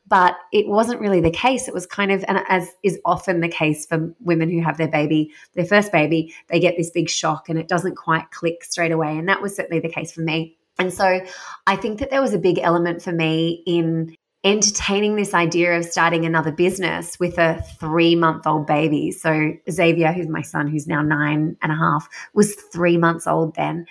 But 0.07 0.35
it 0.51 0.67
wasn't 0.67 0.99
really 0.99 1.21
the 1.21 1.29
case. 1.29 1.67
It 1.67 1.75
was 1.75 1.85
kind 1.85 2.11
of, 2.11 2.25
and 2.27 2.39
as 2.47 2.69
is 2.81 2.97
often 3.05 3.41
the 3.41 3.47
case 3.47 3.85
for 3.85 4.11
women 4.19 4.49
who 4.49 4.63
have 4.63 4.77
their 4.77 4.87
baby, 4.87 5.31
their 5.53 5.65
first 5.65 5.91
baby, 5.91 6.33
they 6.49 6.59
get 6.59 6.75
this 6.75 6.89
big 6.89 7.07
shock 7.07 7.49
and 7.49 7.59
it 7.59 7.67
doesn't 7.67 7.97
quite 7.97 8.31
click 8.31 8.63
straight 8.63 8.91
away. 8.91 9.15
And 9.15 9.29
that 9.29 9.41
was 9.41 9.55
certainly 9.55 9.79
the 9.79 9.89
case 9.89 10.11
for 10.11 10.21
me. 10.21 10.57
And 10.79 10.91
so 10.91 11.19
I 11.67 11.75
think 11.75 11.99
that 11.99 12.09
there 12.09 12.21
was 12.21 12.33
a 12.33 12.39
big 12.39 12.57
element 12.59 13.01
for 13.01 13.11
me 13.11 13.63
in 13.67 14.15
entertaining 14.47 15.15
this 15.15 15.33
idea 15.33 15.77
of 15.77 15.83
starting 15.85 16.25
another 16.25 16.51
business 16.51 17.19
with 17.19 17.37
a 17.37 17.61
three 17.79 18.15
month 18.15 18.47
old 18.47 18.65
baby. 18.65 19.11
So, 19.11 19.53
Xavier, 19.69 20.13
who's 20.13 20.27
my 20.27 20.41
son, 20.41 20.67
who's 20.67 20.87
now 20.87 21.01
nine 21.01 21.57
and 21.61 21.71
a 21.71 21.75
half, 21.75 22.07
was 22.33 22.55
three 22.55 22.97
months 22.97 23.27
old 23.27 23.55
then. 23.55 23.85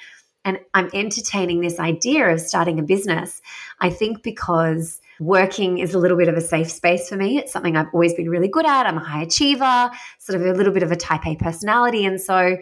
And 0.45 0.59
I'm 0.75 0.89
entertaining 0.95 1.61
this 1.61 1.79
idea 1.79 2.29
of 2.29 2.41
starting 2.41 2.79
a 2.79 2.83
business. 2.83 3.43
I 3.81 3.91
think 3.91 4.23
because 4.23 5.01
working 5.21 5.79
is 5.79 5.93
a 5.93 5.99
little 5.99 6.17
bit 6.17 6.29
of 6.29 6.37
a 6.37 6.41
safe 6.41 6.71
space 6.71 7.09
for 7.09 7.17
me. 7.17 7.39
It's 7.39 7.53
something 7.53 7.77
I've 7.77 7.93
always 7.93 8.15
been 8.15 8.31
really 8.31 8.49
good 8.49 8.67
at. 8.67 8.87
I'm 8.87 8.99
a 8.99 9.05
high 9.05 9.23
achiever, 9.23 9.91
sort 10.19 10.41
of 10.41 10.47
a 10.47 10.53
little 10.53 10.73
bit 10.73 10.83
of 10.83 10.93
a 10.93 10.97
type 10.97 11.27
A 11.27 11.37
personality. 11.37 12.05
And 12.05 12.21
so 12.21 12.57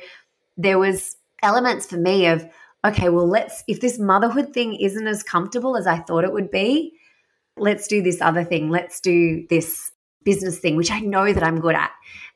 there 0.57 0.79
was 0.79 1.17
elements 1.43 1.87
for 1.87 1.97
me 1.97 2.27
of, 2.27 2.47
okay, 2.85 3.09
well, 3.09 3.29
let's, 3.29 3.63
if 3.69 3.81
this 3.81 3.99
motherhood 3.99 4.53
thing 4.53 4.75
isn't 4.75 5.07
as 5.07 5.23
comfortable 5.23 5.77
as 5.77 5.87
I 5.87 5.99
thought 5.99 6.25
it 6.25 6.33
would 6.33 6.51
be, 6.51 6.94
let's 7.57 7.87
do 7.87 8.03
this 8.03 8.21
other 8.21 8.45
thing. 8.45 8.71
Let's 8.71 9.01
do 9.01 9.47
this 9.49 9.91
business 10.25 10.59
thing, 10.59 10.77
which 10.77 10.91
I 10.91 11.01
know 11.01 11.33
that 11.33 11.43
I'm 11.43 11.61
good 11.61 11.75
at. 11.75 11.91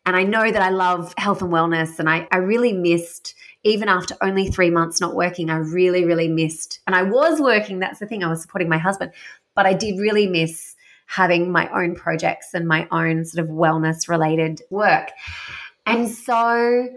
And 0.06 0.16
I 0.16 0.22
know 0.22 0.50
that 0.50 0.62
I 0.62 0.70
love 0.70 1.12
health 1.18 1.42
and 1.42 1.52
wellness. 1.52 1.98
And 1.98 2.08
I, 2.08 2.28
I 2.30 2.36
really 2.38 2.72
missed, 2.72 3.34
even 3.64 3.88
after 3.88 4.16
only 4.22 4.48
three 4.48 4.70
months 4.70 5.00
not 5.00 5.14
working, 5.14 5.50
I 5.50 5.56
really, 5.56 6.04
really 6.04 6.28
missed. 6.28 6.80
And 6.86 6.94
I 6.94 7.02
was 7.02 7.40
working, 7.40 7.78
that's 7.78 7.98
the 7.98 8.06
thing, 8.06 8.22
I 8.22 8.28
was 8.28 8.42
supporting 8.42 8.68
my 8.68 8.78
husband, 8.78 9.12
but 9.54 9.66
I 9.66 9.74
did 9.74 9.98
really 9.98 10.26
miss 10.26 10.76
having 11.06 11.50
my 11.50 11.68
own 11.70 11.94
projects 11.94 12.52
and 12.52 12.68
my 12.68 12.86
own 12.90 13.24
sort 13.24 13.44
of 13.44 13.50
wellness 13.50 14.08
related 14.08 14.62
work. 14.70 15.10
And 15.86 16.08
so 16.08 16.88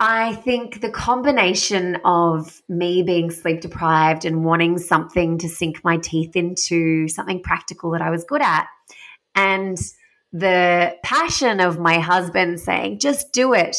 I 0.00 0.36
think 0.36 0.80
the 0.80 0.90
combination 0.90 1.98
of 2.04 2.62
me 2.68 3.02
being 3.02 3.30
sleep 3.32 3.60
deprived 3.60 4.24
and 4.24 4.44
wanting 4.44 4.78
something 4.78 5.38
to 5.38 5.48
sink 5.48 5.82
my 5.82 5.96
teeth 5.96 6.36
into, 6.36 7.08
something 7.08 7.42
practical 7.42 7.90
that 7.90 8.02
I 8.02 8.10
was 8.10 8.22
good 8.24 8.42
at, 8.42 8.68
and 9.34 9.76
the 10.32 10.94
passion 11.02 11.58
of 11.60 11.78
my 11.78 11.98
husband 11.98 12.60
saying, 12.60 12.98
just 13.00 13.32
do 13.32 13.54
it. 13.54 13.76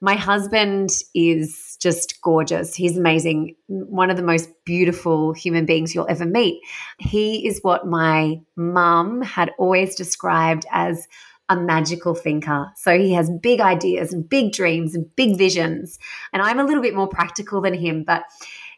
My 0.00 0.14
husband 0.14 0.90
is 1.12 1.76
just 1.80 2.22
gorgeous. 2.22 2.74
He's 2.74 2.96
amazing. 2.96 3.56
One 3.66 4.10
of 4.10 4.16
the 4.16 4.22
most 4.22 4.48
beautiful 4.64 5.32
human 5.32 5.66
beings 5.66 5.92
you'll 5.92 6.06
ever 6.08 6.24
meet. 6.24 6.62
He 6.98 7.46
is 7.46 7.58
what 7.62 7.86
my 7.86 8.40
mum 8.54 9.22
had 9.22 9.50
always 9.58 9.96
described 9.96 10.66
as 10.70 11.08
a 11.48 11.56
magical 11.56 12.14
thinker. 12.14 12.70
So 12.76 12.98
he 12.98 13.12
has 13.14 13.30
big 13.42 13.60
ideas 13.60 14.12
and 14.12 14.28
big 14.28 14.52
dreams 14.52 14.94
and 14.94 15.06
big 15.16 15.36
visions. 15.36 15.98
And 16.32 16.42
I'm 16.42 16.58
a 16.58 16.64
little 16.64 16.82
bit 16.82 16.94
more 16.94 17.08
practical 17.08 17.60
than 17.60 17.74
him, 17.74 18.04
but 18.04 18.24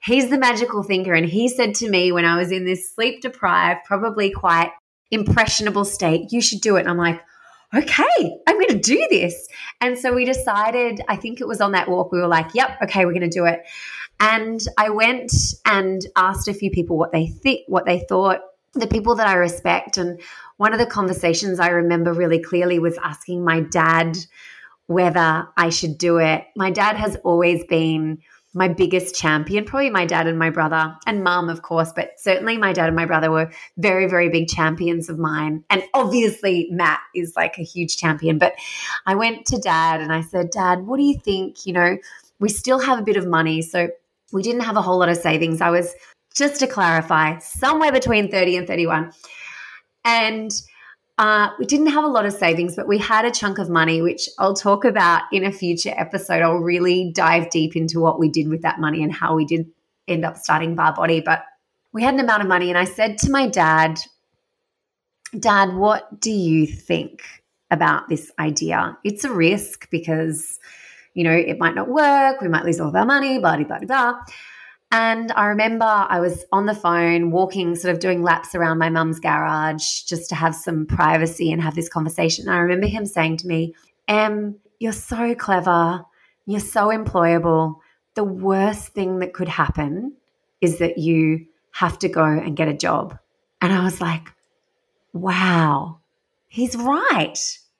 he's 0.03 0.31
the 0.31 0.39
magical 0.39 0.83
thinker. 0.83 1.13
And 1.13 1.27
he 1.27 1.49
said 1.49 1.75
to 1.77 1.91
me 1.91 2.13
when 2.13 2.25
I 2.25 2.37
was 2.37 2.53
in 2.53 2.65
this 2.65 2.93
sleep 2.93 3.23
deprived, 3.23 3.81
probably 3.85 4.31
quite 4.31 4.71
impressionable 5.11 5.85
state, 5.85 6.33
you 6.33 6.41
should 6.41 6.61
do 6.61 6.77
it. 6.77 6.81
And 6.81 6.91
I'm 6.91 6.99
like, 6.99 7.21
okay, 7.75 8.37
I'm 8.47 8.57
going 8.57 8.69
to 8.69 8.79
do 8.81 9.07
this. 9.11 9.49
And 9.81 9.99
so 9.99 10.13
we 10.13 10.25
decided, 10.25 11.01
I 11.09 11.17
think 11.17 11.41
it 11.41 11.49
was 11.49 11.61
on 11.61 11.73
that 11.73 11.89
walk, 11.89 12.13
we 12.13 12.21
were 12.21 12.27
like, 12.27 12.55
yep, 12.55 12.79
okay, 12.83 13.05
we're 13.05 13.13
going 13.13 13.23
to 13.23 13.29
do 13.29 13.47
it. 13.47 13.61
And 14.19 14.61
I 14.77 14.91
went 14.91 15.33
and 15.65 16.03
asked 16.17 16.49
a 16.49 16.55
few 16.55 16.71
people 16.71 16.99
what 16.99 17.13
they 17.13 17.27
think, 17.27 17.61
what 17.69 17.87
they 17.87 18.01
thought, 18.09 18.41
the 18.75 18.87
people 18.87 19.15
that 19.17 19.27
I 19.27 19.35
respect. 19.35 19.99
And 19.99 20.21
one 20.61 20.75
of 20.75 20.79
the 20.79 20.85
conversations 20.85 21.59
I 21.59 21.69
remember 21.69 22.13
really 22.13 22.39
clearly 22.39 22.79
was 22.79 22.99
asking 23.03 23.43
my 23.43 23.61
dad 23.61 24.19
whether 24.89 25.49
I 25.57 25.71
should 25.71 25.97
do 25.97 26.19
it. 26.19 26.45
My 26.55 26.71
dad 26.71 26.97
has 26.97 27.17
always 27.25 27.65
been 27.65 28.19
my 28.53 28.69
biggest 28.69 29.15
champion, 29.15 29.65
probably 29.65 29.89
my 29.89 30.05
dad 30.05 30.27
and 30.27 30.39
my 30.39 30.51
brother, 30.51 30.95
and 31.07 31.25
mum, 31.25 31.49
of 31.49 31.63
course, 31.63 31.95
but 31.97 32.11
certainly 32.19 32.59
my 32.59 32.75
dad 32.75 32.89
and 32.89 32.95
my 32.95 33.07
brother 33.07 33.31
were 33.31 33.51
very, 33.79 34.07
very 34.07 34.29
big 34.29 34.49
champions 34.49 35.09
of 35.09 35.19
mine. 35.19 35.65
And 35.71 35.83
obviously, 35.95 36.69
Matt 36.71 37.01
is 37.15 37.33
like 37.35 37.57
a 37.57 37.63
huge 37.63 37.97
champion. 37.97 38.37
But 38.37 38.53
I 39.07 39.15
went 39.15 39.47
to 39.47 39.57
dad 39.57 40.03
and 40.03 40.13
I 40.13 40.21
said, 40.21 40.51
Dad, 40.51 40.87
what 40.87 40.99
do 40.99 41.05
you 41.05 41.19
think? 41.19 41.65
You 41.65 41.73
know, 41.73 41.97
we 42.39 42.51
still 42.51 42.81
have 42.81 42.99
a 42.99 43.03
bit 43.03 43.17
of 43.17 43.27
money. 43.27 43.63
So 43.63 43.89
we 44.31 44.43
didn't 44.43 44.61
have 44.61 44.77
a 44.77 44.83
whole 44.83 44.99
lot 44.99 45.09
of 45.09 45.17
savings. 45.17 45.63
I 45.63 45.71
was, 45.71 45.95
just 46.35 46.61
to 46.61 46.67
clarify, 46.67 47.39
somewhere 47.39 47.93
between 47.93 48.31
30 48.31 48.59
and 48.59 48.67
31. 48.67 49.13
And 50.05 50.51
uh, 51.19 51.51
we 51.59 51.67
didn't 51.67 51.89
have 51.89 52.05
a 52.05 52.09
lot 52.09 52.25
of 52.25 52.33
savings, 52.33 52.75
but 52.75 52.89
we 52.89 52.97
had 52.97 53.27
a 53.27 53.31
chunk 53.31 53.59
of 53.59 53.69
money, 53.69 54.01
which 54.01 54.29
I'll 54.39 54.55
talk 54.55 54.85
about 54.87 55.25
in 55.33 55.45
a 55.45 55.53
future 55.53 55.93
episode. 55.97 56.41
I'll 56.41 56.55
really 56.55 57.13
dive 57.15 57.51
deep 57.51 57.77
into 57.77 58.01
what 58.01 58.19
we 58.19 58.31
did 58.31 58.49
with 58.49 58.63
that 58.63 58.81
money 58.81 59.03
and 59.03 59.13
how 59.13 59.37
we 59.37 59.45
did 59.45 59.67
end 60.09 60.25
up 60.25 60.39
starting 60.39 60.75
Barre 60.75 60.95
Body. 60.95 61.21
But 61.21 61.45
we 61.93 62.03
had 62.03 62.15
an 62.15 62.21
amount 62.21 62.43
of 62.43 62.49
money, 62.49 62.71
and 62.71 62.79
I 62.79 62.85
said 62.85 63.19
to 63.19 63.31
my 63.31 63.49
dad, 63.49 64.01
Dad, 65.39 65.75
what 65.75 66.21
do 66.21 66.31
you 66.31 66.67
think 66.67 67.23
about 67.71 68.09
this 68.09 68.33
idea? 68.39 68.97
It's 69.05 69.25
a 69.25 69.33
risk 69.33 69.89
because, 69.91 70.59
you 71.15 71.23
know, 71.23 71.33
it 71.33 71.59
might 71.59 71.75
not 71.75 71.89
work. 71.89 72.41
We 72.41 72.49
might 72.49 72.65
lose 72.65 72.81
all 72.81 72.89
of 72.89 72.97
our 72.97 73.05
money, 73.05 73.39
blah, 73.39 73.57
blah, 73.57 73.65
blah, 73.65 73.87
blah. 73.87 74.15
And 74.93 75.31
I 75.33 75.47
remember 75.47 75.85
I 75.85 76.19
was 76.19 76.45
on 76.51 76.67
the 76.67 76.75
phone 76.75 77.31
walking, 77.31 77.77
sort 77.77 77.95
of 77.95 78.01
doing 78.01 78.23
laps 78.23 78.55
around 78.55 78.79
my 78.79 78.91
mum's 78.91 79.21
garage 79.21 80.03
just 80.03 80.29
to 80.31 80.35
have 80.35 80.55
some 80.55 80.85
privacy 80.85 81.53
and 81.53 81.63
have 81.63 81.77
this 81.77 81.89
conversation. 81.89 82.47
And 82.49 82.55
I 82.55 82.59
remember 82.59 82.89
him 82.89 83.07
saying 83.07 83.37
to 83.39 83.47
me, 83.47 83.75
Em, 84.09 84.57
you're 84.81 84.93
so 84.93 85.35
clever. 85.37 86.05
You're 86.47 86.59
so 86.59 86.89
employable. 86.89 87.77
The 88.15 88.25
worst 88.25 88.89
thing 88.89 89.21
that 89.21 89.33
could 89.33 89.49
happen 89.49 90.15
is 90.61 90.79
that 90.79 90.99
you 90.99 91.47
have 91.71 91.99
to 92.01 92.09
go 92.09 92.25
and 92.25 92.57
get 92.57 92.67
a 92.67 92.75
job. 92.75 93.17
And 93.61 93.73
I 93.73 93.85
was 93.85 94.01
like, 94.01 94.33
wow, 95.13 95.99
he's 96.49 96.75
right. 96.75 97.39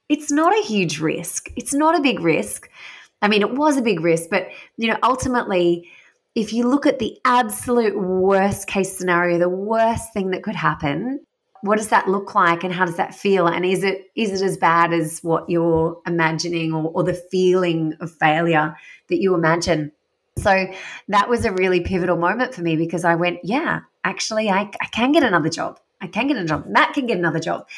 It's 0.09 0.31
not 0.31 0.57
a 0.57 0.63
huge 0.63 1.01
risk. 1.01 1.51
It's 1.57 1.75
not 1.75 1.99
a 1.99 2.03
big 2.03 2.21
risk. 2.21 2.71
I 3.23 3.29
mean, 3.29 3.43
it 3.43 3.55
was 3.55 3.77
a 3.77 3.83
big 3.83 4.01
risk, 4.01 4.31
but 4.31 4.49
you 4.77 4.89
know, 4.89 4.99
ultimately, 5.03 5.91
if 6.35 6.53
you 6.53 6.69
look 6.69 6.87
at 6.87 6.99
the 6.99 7.19
absolute 7.25 7.99
worst 7.99 8.67
case 8.67 8.97
scenario, 8.97 9.39
the 9.39 9.49
worst 9.49 10.13
thing 10.13 10.31
that 10.31 10.43
could 10.43 10.55
happen, 10.55 11.21
what 11.63 11.77
does 11.77 11.89
that 11.89 12.09
look 12.09 12.35
like 12.35 12.65
and 12.65 12.73
how 12.73 12.87
does 12.87 12.97
that 12.97 13.15
feel? 13.15 13.47
And 13.47 13.65
is 13.65 13.85
it 13.85 14.11
is 14.17 14.41
it 14.41 14.45
as 14.45 14.57
bad 14.57 14.93
as 14.93 15.21
what 15.21 15.51
you're 15.51 16.01
imagining 16.07 16.73
or, 16.73 16.91
or 16.95 17.05
the 17.05 17.21
feeling 17.31 17.95
of 18.01 18.11
failure 18.13 18.77
that 19.09 19.21
you 19.21 19.35
imagine? 19.35 19.93
So 20.39 20.73
that 21.09 21.29
was 21.29 21.45
a 21.45 21.53
really 21.53 21.81
pivotal 21.81 22.17
moment 22.17 22.55
for 22.55 22.63
me 22.63 22.77
because 22.77 23.05
I 23.05 23.15
went, 23.17 23.41
yeah, 23.43 23.81
actually, 24.05 24.49
I, 24.49 24.71
I 24.81 24.87
can 24.87 25.13
get 25.13 25.23
another 25.23 25.51
job. 25.51 25.79
I 26.01 26.07
can 26.07 26.29
get 26.29 26.39
a 26.39 26.45
job. 26.45 26.65
Matt 26.67 26.95
can 26.95 27.07
get 27.07 27.19
another 27.19 27.41
job. 27.41 27.69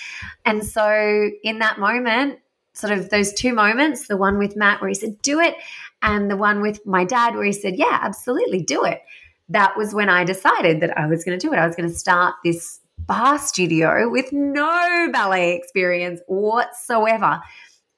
And 0.44 0.64
so 0.64 1.30
in 1.42 1.58
that 1.58 1.80
moment, 1.80 2.38
sort 2.72 2.92
of 2.92 3.10
those 3.10 3.32
two 3.32 3.52
moments 3.52 4.06
the 4.06 4.16
one 4.16 4.38
with 4.38 4.56
Matt 4.56 4.80
where 4.80 4.88
he 4.88 4.94
said, 4.94 5.20
do 5.22 5.40
it, 5.40 5.56
and 6.02 6.30
the 6.30 6.36
one 6.36 6.60
with 6.60 6.84
my 6.86 7.04
dad 7.04 7.34
where 7.34 7.44
he 7.44 7.52
said, 7.52 7.76
yeah, 7.76 7.98
absolutely, 8.02 8.60
do 8.62 8.84
it. 8.84 9.02
That 9.48 9.76
was 9.76 9.94
when 9.94 10.08
I 10.08 10.24
decided 10.24 10.80
that 10.80 10.96
I 10.96 11.06
was 11.06 11.24
going 11.24 11.38
to 11.38 11.46
do 11.46 11.52
it. 11.52 11.58
I 11.58 11.66
was 11.66 11.76
going 11.76 11.88
to 11.88 11.94
start 11.94 12.34
this 12.44 12.80
bar 12.98 13.38
studio 13.38 14.08
with 14.08 14.32
no 14.32 15.08
ballet 15.12 15.54
experience 15.56 16.20
whatsoever. 16.26 17.40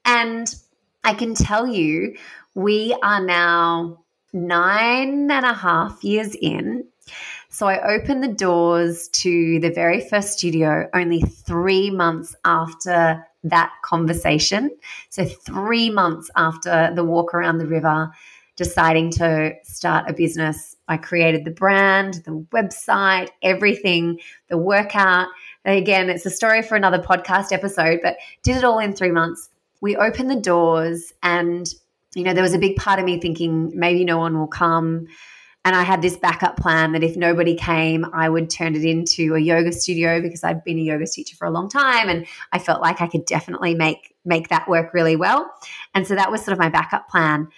And 0.04 0.54
I 1.04 1.14
can 1.14 1.34
tell 1.34 1.66
you, 1.66 2.16
we 2.54 2.96
are 3.02 3.22
now 3.22 4.04
nine 4.32 5.30
and 5.30 5.46
a 5.46 5.54
half 5.54 6.02
years 6.02 6.34
in. 6.34 6.73
So 7.54 7.68
I 7.68 7.94
opened 7.94 8.24
the 8.24 8.34
doors 8.34 9.06
to 9.10 9.60
the 9.60 9.70
very 9.70 10.00
first 10.00 10.36
studio 10.36 10.88
only 10.92 11.20
three 11.20 11.88
months 11.88 12.34
after 12.44 13.24
that 13.44 13.70
conversation. 13.84 14.72
So, 15.10 15.24
three 15.24 15.88
months 15.88 16.28
after 16.34 16.92
the 16.96 17.04
walk 17.04 17.32
around 17.32 17.58
the 17.58 17.66
river, 17.68 18.10
deciding 18.56 19.12
to 19.12 19.52
start 19.62 20.10
a 20.10 20.12
business, 20.12 20.74
I 20.88 20.96
created 20.96 21.44
the 21.44 21.52
brand, 21.52 22.14
the 22.24 22.44
website, 22.52 23.28
everything, 23.40 24.18
the 24.48 24.58
workout. 24.58 25.28
And 25.64 25.78
again, 25.78 26.10
it's 26.10 26.26
a 26.26 26.30
story 26.30 26.60
for 26.60 26.74
another 26.74 26.98
podcast 26.98 27.52
episode, 27.52 28.00
but 28.02 28.16
did 28.42 28.56
it 28.56 28.64
all 28.64 28.80
in 28.80 28.94
three 28.94 29.12
months. 29.12 29.48
We 29.80 29.94
opened 29.94 30.28
the 30.28 30.40
doors, 30.40 31.12
and 31.22 31.72
you 32.16 32.24
know, 32.24 32.34
there 32.34 32.42
was 32.42 32.54
a 32.54 32.58
big 32.58 32.74
part 32.78 32.98
of 32.98 33.04
me 33.04 33.20
thinking 33.20 33.70
maybe 33.78 34.04
no 34.04 34.18
one 34.18 34.36
will 34.36 34.48
come. 34.48 35.06
And 35.64 35.74
I 35.74 35.82
had 35.82 36.02
this 36.02 36.16
backup 36.16 36.58
plan 36.58 36.92
that 36.92 37.02
if 37.02 37.16
nobody 37.16 37.54
came, 37.54 38.04
I 38.12 38.28
would 38.28 38.50
turn 38.50 38.74
it 38.74 38.84
into 38.84 39.34
a 39.34 39.38
yoga 39.38 39.72
studio 39.72 40.20
because 40.20 40.44
I'd 40.44 40.62
been 40.62 40.78
a 40.78 40.82
yoga 40.82 41.06
teacher 41.06 41.36
for 41.36 41.46
a 41.46 41.50
long 41.50 41.70
time 41.70 42.10
and 42.10 42.26
I 42.52 42.58
felt 42.58 42.82
like 42.82 43.00
I 43.00 43.06
could 43.06 43.24
definitely 43.24 43.74
make 43.74 44.14
make 44.26 44.48
that 44.48 44.68
work 44.68 44.92
really 44.92 45.16
well. 45.16 45.50
And 45.94 46.06
so 46.06 46.14
that 46.14 46.30
was 46.30 46.44
sort 46.44 46.52
of 46.52 46.58
my 46.58 46.68
backup 46.68 47.08
plan. 47.08 47.48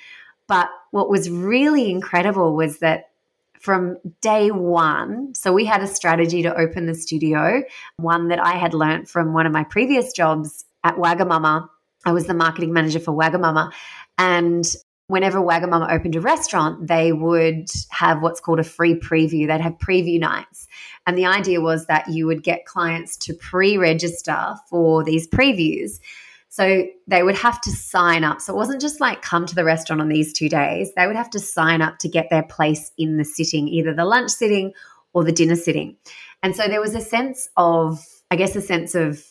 But 0.47 0.69
what 0.93 1.09
was 1.09 1.29
really 1.29 1.91
incredible 1.91 2.55
was 2.55 2.79
that 2.79 3.11
from 3.59 3.99
day 4.21 4.53
one, 4.53 5.35
so 5.35 5.53
we 5.53 5.65
had 5.65 5.83
a 5.83 5.89
strategy 5.89 6.43
to 6.43 6.57
open 6.57 6.87
the 6.87 6.95
studio, 6.95 7.63
one 7.97 8.29
that 8.29 8.39
I 8.39 8.53
had 8.53 8.75
learned 8.75 9.09
from 9.09 9.33
one 9.33 9.47
of 9.47 9.53
my 9.53 9.65
previous 9.65 10.13
jobs 10.13 10.65
at 10.85 10.97
Wagamama. 10.97 11.69
I 12.05 12.13
was 12.13 12.27
the 12.27 12.35
marketing 12.35 12.73
manager 12.73 13.01
for 13.01 13.13
Wagamama. 13.13 13.73
And 14.19 14.65
whenever 15.09 15.39
Wagamama 15.39 15.91
opened 15.93 16.17
a 16.17 16.21
restaurant, 16.21 16.87
they 16.87 17.13
would 17.13 17.69
have 17.91 18.23
what's 18.23 18.41
called 18.41 18.61
a 18.61 18.65
free 18.65 18.95
preview. 18.95 19.47
They'd 19.47 19.61
have 19.61 19.79
preview 19.79 20.19
nights. 20.19 20.67
And 21.07 21.17
the 21.17 21.27
idea 21.27 21.61
was 21.61 21.87
that 21.87 22.09
you 22.09 22.27
would 22.27 22.43
get 22.43 22.67
clients 22.67 23.17
to 23.19 23.35
pre 23.35 23.77
register 23.77 24.55
for 24.69 25.05
these 25.05 25.29
previews. 25.29 26.01
So 26.49 26.87
they 27.07 27.23
would 27.23 27.37
have 27.37 27.61
to 27.63 27.71
sign 27.71 28.25
up. 28.25 28.41
So 28.41 28.55
it 28.55 28.57
wasn't 28.57 28.81
just 28.81 29.01
like 29.01 29.21
come 29.21 29.45
to 29.47 29.55
the 29.55 29.65
restaurant 29.65 30.01
on 30.01 30.09
these 30.09 30.33
two 30.33 30.49
days. 30.49 30.91
They 30.97 31.07
would 31.07 31.17
have 31.17 31.31
to 31.31 31.39
sign 31.39 31.83
up 31.83 31.99
to 31.99 32.09
get 32.09 32.31
their 32.31 32.43
place 32.43 32.93
in 32.97 33.19
the 33.19 33.25
sitting, 33.25 33.69
either 33.69 33.93
the 33.93 34.07
lunch 34.07 34.31
sitting 34.31 34.73
or 35.13 35.23
the 35.23 35.33
dinner 35.33 35.57
sitting. 35.57 35.97
And 36.43 36.57
so 36.57 36.67
there 36.67 36.81
was 36.81 36.95
a 36.95 37.01
sense 37.01 37.49
of, 37.57 38.03
I 38.31 38.37
guess, 38.37 38.57
a 38.57 38.63
sense 38.63 38.95
of 38.95 39.23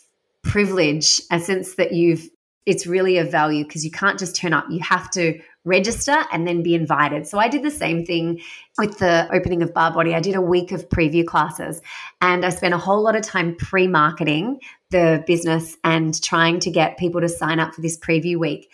privilege, 0.44 1.20
a 1.30 1.40
sense 1.40 1.74
that 1.74 1.92
you've, 1.92 2.28
it's 2.64 2.86
really 2.86 3.18
of 3.18 3.30
value 3.30 3.64
because 3.64 3.84
you 3.84 3.90
can't 3.90 4.18
just 4.18 4.36
turn 4.36 4.52
up. 4.52 4.66
You 4.70 4.80
have 4.80 5.10
to 5.12 5.40
register 5.66 6.24
and 6.32 6.46
then 6.46 6.62
be 6.62 6.74
invited. 6.74 7.26
So 7.26 7.38
I 7.38 7.48
did 7.48 7.62
the 7.62 7.70
same 7.70 8.06
thing 8.06 8.40
with 8.78 8.98
the 8.98 9.28
opening 9.32 9.62
of 9.62 9.74
Barre 9.74 9.92
Body. 9.92 10.14
I 10.14 10.20
did 10.20 10.36
a 10.36 10.40
week 10.40 10.72
of 10.72 10.88
preview 10.88 11.26
classes 11.26 11.82
and 12.20 12.46
I 12.46 12.50
spent 12.50 12.72
a 12.72 12.78
whole 12.78 13.02
lot 13.02 13.16
of 13.16 13.22
time 13.22 13.56
pre 13.56 13.86
marketing 13.86 14.60
the 14.90 15.24
business 15.26 15.76
and 15.82 16.20
trying 16.22 16.60
to 16.60 16.70
get 16.70 16.96
people 16.96 17.20
to 17.20 17.28
sign 17.28 17.58
up 17.58 17.74
for 17.74 17.82
this 17.82 17.98
preview 17.98 18.36
week. 18.36 18.70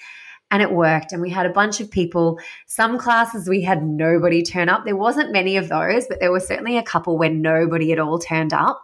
And 0.51 0.61
it 0.61 0.71
worked. 0.71 1.13
And 1.13 1.23
we 1.23 1.31
had 1.31 1.47
a 1.47 1.53
bunch 1.53 1.81
of 1.81 1.91
people. 1.91 2.39
Some 2.67 2.99
classes 2.99 3.49
we 3.49 3.63
had 3.63 3.83
nobody 3.83 4.43
turn 4.43 4.69
up. 4.69 4.85
There 4.85 4.95
wasn't 4.95 5.33
many 5.33 5.57
of 5.57 5.71
those, 5.71 6.07
but 6.07 6.21
there 6.21 6.31
were 6.31 6.41
certainly 6.41 6.77
a 6.77 6.83
couple 6.83 7.17
where 7.17 7.31
nobody 7.31 7.91
at 7.91 7.99
all 7.99 8.19
turned 8.19 8.53
up. 8.53 8.83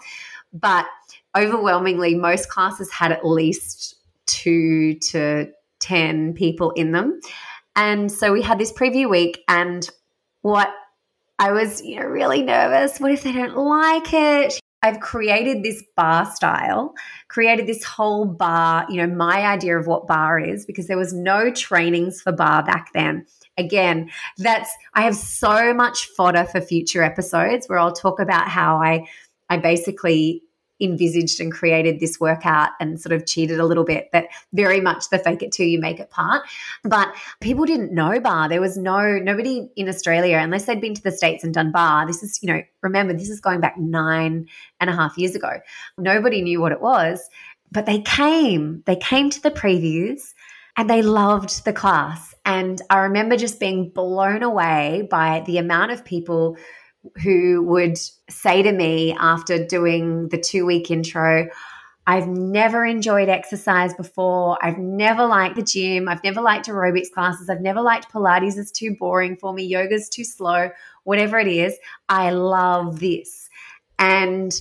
But 0.50 0.87
overwhelmingly, 1.37 2.15
most 2.15 2.49
classes 2.49 2.91
had 2.91 3.12
at 3.12 3.27
least 3.27 3.97
two 4.25 4.95
to 4.95 5.53
10 5.81 6.33
people 6.33 6.71
in 6.71 6.93
them. 6.93 7.21
And 7.78 8.11
so 8.11 8.32
we 8.32 8.42
had 8.42 8.58
this 8.58 8.73
preview 8.73 9.08
week, 9.08 9.44
and 9.47 9.88
what 10.42 10.68
I 11.38 11.52
was, 11.52 11.80
you 11.80 12.00
know, 12.00 12.06
really 12.06 12.42
nervous. 12.42 12.99
What 12.99 13.12
if 13.12 13.23
they 13.23 13.30
don't 13.30 13.56
like 13.56 14.12
it? 14.12 14.61
I've 14.82 14.99
created 14.99 15.62
this 15.62 15.85
bar 15.97 16.26
style, 16.26 16.92
created 17.28 17.68
this 17.68 17.85
whole 17.85 18.25
bar, 18.25 18.85
you 18.88 18.97
know, 18.97 19.12
my 19.12 19.47
idea 19.47 19.78
of 19.78 19.87
what 19.87 20.08
bar 20.08 20.40
is 20.40 20.66
because 20.66 20.88
there 20.88 20.97
was 20.97 21.12
no 21.12 21.52
trainings 21.52 22.20
for 22.20 22.32
bar 22.32 22.64
back 22.64 22.90
then. 22.94 23.26
Again, 23.56 24.11
that's 24.38 24.70
I 24.94 25.02
have 25.02 25.14
so 25.14 25.73
much 25.73 26.06
fodder 26.16 26.47
for 26.47 26.61
future 26.61 27.04
episodes 27.04 27.68
where 27.68 27.78
I'll 27.78 27.92
talk 27.92 28.18
about 28.18 28.49
how 28.49 28.76
I 28.76 29.06
I 29.49 29.56
basically 29.56 30.42
envisaged 30.80 31.40
and 31.40 31.52
created 31.52 32.00
this 32.00 32.20
workout 32.20 32.70
and 32.80 33.00
sort 33.00 33.12
of 33.12 33.26
cheated 33.26 33.58
a 33.58 33.66
little 33.66 33.85
bit 33.85 34.08
that 34.12 34.28
very 34.52 34.80
much 34.80 35.11
the 35.11 35.18
fake 35.18 35.42
it 35.42 35.52
till 35.52 35.66
you 35.66 35.80
make 35.80 36.00
it 36.00 36.11
part. 36.11 36.42
But 36.85 37.14
people 37.40 37.64
didn't 37.64 37.92
know 37.92 38.20
bar. 38.20 38.49
There 38.49 38.61
was 38.61 38.76
no 38.76 39.18
nobody 39.18 39.68
in 39.76 39.88
australia 39.88 40.38
unless 40.38 40.66
they'd 40.66 40.80
been 40.80 40.94
to 40.94 41.02
the 41.02 41.11
states 41.11 41.44
and 41.44 41.52
done 41.52 41.73
bar 41.73 42.06
this 42.06 42.23
is 42.23 42.38
you 42.42 42.52
know 42.52 42.62
remember 42.82 43.12
this 43.12 43.30
is 43.30 43.40
going 43.40 43.61
back 43.61 43.76
nine 43.78 44.47
and 44.80 44.90
a 44.90 44.92
half 44.92 45.18
years 45.18 45.35
ago. 45.35 45.61
Nobody 45.97 46.42
knew 46.42 46.61
what 46.61 46.73
it 46.73 46.80
was 46.80 47.28
but 47.70 47.87
they 47.87 48.00
came. 48.00 48.82
They 48.87 48.97
came 48.97 49.30
to 49.30 49.42
the 49.42 49.50
previews 49.50 50.35
and 50.76 50.88
they 50.88 51.02
loved 51.02 51.64
the 51.64 51.73
class. 51.73 52.35
And 52.44 52.80
i 52.88 52.99
remember 52.99 53.37
just 53.37 53.61
being 53.61 53.90
blown 53.90 54.42
away 54.42 55.06
by 55.11 55.42
the 55.47 55.58
amount 55.58 55.92
of 55.92 56.04
people 56.04 56.56
who 57.23 57.62
would 57.64 57.99
say 58.28 58.62
to 58.62 58.73
me 58.73 59.17
after 59.19 59.64
doing 59.64 60.28
the 60.28 60.38
two 60.38 60.67
week 60.67 60.90
intro, 60.90 61.49
I've 62.07 62.26
never 62.26 62.87
enjoyed 62.87 63.28
exercise 63.28 63.93
before. 63.93 64.59
I've 64.62 64.78
never 64.78 65.26
liked 65.26 65.57
the 65.57 65.62
gym. 65.62 66.09
I've 66.09 66.25
never 66.25 66.40
liked 66.40 66.67
aerobics 66.67 67.11
classes. 67.12 67.50
I've 67.50 67.61
never 67.61 67.83
liked 67.83 68.11
Pilates. 68.11 68.56
It's 68.56 68.71
too 68.71 68.97
boring 68.99 69.37
for 69.37 69.52
me. 69.52 69.65
Yoga's 69.65 70.08
too 70.08 70.25
slow. 70.25 70.71
Whatever 71.04 71.39
it 71.39 71.49
is, 71.49 71.76
I 72.08 72.30
love 72.30 73.00
this. 73.00 73.50
And 73.99 74.58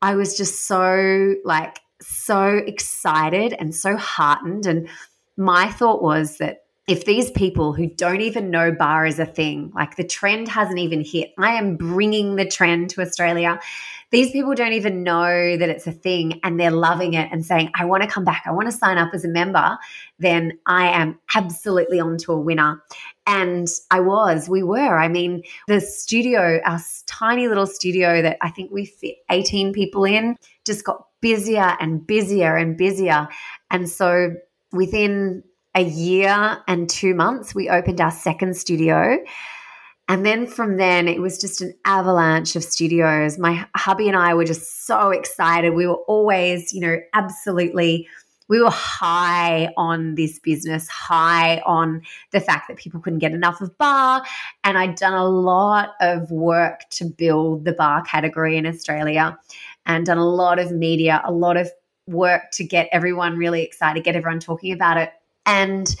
I 0.00 0.14
was 0.14 0.36
just 0.36 0.66
so 0.66 1.34
like 1.44 1.80
so 2.00 2.62
excited 2.66 3.54
and 3.58 3.74
so 3.74 3.96
heartened 3.96 4.66
and 4.66 4.88
my 5.36 5.70
thought 5.70 6.02
was 6.02 6.38
that 6.38 6.65
if 6.86 7.04
these 7.04 7.32
people 7.32 7.72
who 7.72 7.88
don't 7.88 8.20
even 8.20 8.50
know 8.50 8.70
bar 8.70 9.06
is 9.06 9.18
a 9.18 9.26
thing, 9.26 9.72
like 9.74 9.96
the 9.96 10.04
trend 10.04 10.46
hasn't 10.46 10.78
even 10.78 11.04
hit, 11.04 11.32
I 11.36 11.54
am 11.54 11.76
bringing 11.76 12.36
the 12.36 12.46
trend 12.46 12.90
to 12.90 13.00
Australia. 13.00 13.58
These 14.12 14.30
people 14.30 14.54
don't 14.54 14.72
even 14.72 15.02
know 15.02 15.56
that 15.56 15.68
it's 15.68 15.88
a 15.88 15.92
thing 15.92 16.38
and 16.44 16.60
they're 16.60 16.70
loving 16.70 17.14
it 17.14 17.28
and 17.32 17.44
saying, 17.44 17.72
I 17.74 17.86
want 17.86 18.04
to 18.04 18.08
come 18.08 18.24
back, 18.24 18.44
I 18.46 18.52
want 18.52 18.66
to 18.66 18.72
sign 18.72 18.98
up 18.98 19.10
as 19.14 19.24
a 19.24 19.28
member, 19.28 19.76
then 20.20 20.58
I 20.66 20.86
am 20.86 21.18
absolutely 21.34 21.98
on 21.98 22.18
to 22.18 22.32
a 22.32 22.40
winner. 22.40 22.80
And 23.26 23.66
I 23.90 23.98
was, 23.98 24.48
we 24.48 24.62
were. 24.62 24.96
I 24.96 25.08
mean, 25.08 25.42
the 25.66 25.80
studio, 25.80 26.60
our 26.64 26.78
tiny 27.06 27.48
little 27.48 27.66
studio 27.66 28.22
that 28.22 28.36
I 28.40 28.50
think 28.50 28.70
we 28.70 28.84
fit 28.84 29.16
18 29.28 29.72
people 29.72 30.04
in, 30.04 30.36
just 30.64 30.84
got 30.84 31.08
busier 31.20 31.76
and 31.80 32.06
busier 32.06 32.54
and 32.54 32.76
busier. 32.76 33.26
And 33.72 33.88
so 33.88 34.36
within 34.70 35.42
a 35.76 35.84
year 35.84 36.58
and 36.66 36.88
two 36.88 37.14
months, 37.14 37.54
we 37.54 37.68
opened 37.68 38.00
our 38.00 38.10
second 38.10 38.56
studio. 38.56 39.18
And 40.08 40.24
then 40.24 40.46
from 40.46 40.78
then, 40.78 41.06
it 41.06 41.20
was 41.20 41.38
just 41.38 41.60
an 41.60 41.74
avalanche 41.84 42.56
of 42.56 42.64
studios. 42.64 43.38
My 43.38 43.66
hubby 43.76 44.08
and 44.08 44.16
I 44.16 44.34
were 44.34 44.44
just 44.44 44.86
so 44.86 45.10
excited. 45.10 45.74
We 45.74 45.86
were 45.86 45.98
always, 46.08 46.72
you 46.72 46.80
know, 46.80 46.96
absolutely, 47.12 48.08
we 48.48 48.62
were 48.62 48.70
high 48.70 49.72
on 49.76 50.14
this 50.14 50.38
business, 50.38 50.88
high 50.88 51.58
on 51.66 52.02
the 52.30 52.40
fact 52.40 52.68
that 52.68 52.78
people 52.78 53.00
couldn't 53.00 53.18
get 53.18 53.32
enough 53.32 53.60
of 53.60 53.76
bar. 53.76 54.24
And 54.64 54.78
I'd 54.78 54.94
done 54.94 55.14
a 55.14 55.28
lot 55.28 55.90
of 56.00 56.30
work 56.30 56.88
to 56.92 57.04
build 57.04 57.64
the 57.64 57.72
bar 57.72 58.02
category 58.02 58.56
in 58.56 58.66
Australia 58.66 59.36
and 59.84 60.06
done 60.06 60.18
a 60.18 60.26
lot 60.26 60.58
of 60.58 60.70
media, 60.70 61.20
a 61.26 61.32
lot 61.32 61.56
of 61.56 61.70
work 62.06 62.52
to 62.52 62.64
get 62.64 62.88
everyone 62.92 63.36
really 63.36 63.62
excited, 63.62 64.04
get 64.04 64.14
everyone 64.14 64.40
talking 64.40 64.72
about 64.72 64.96
it. 64.96 65.10
And 65.46 65.94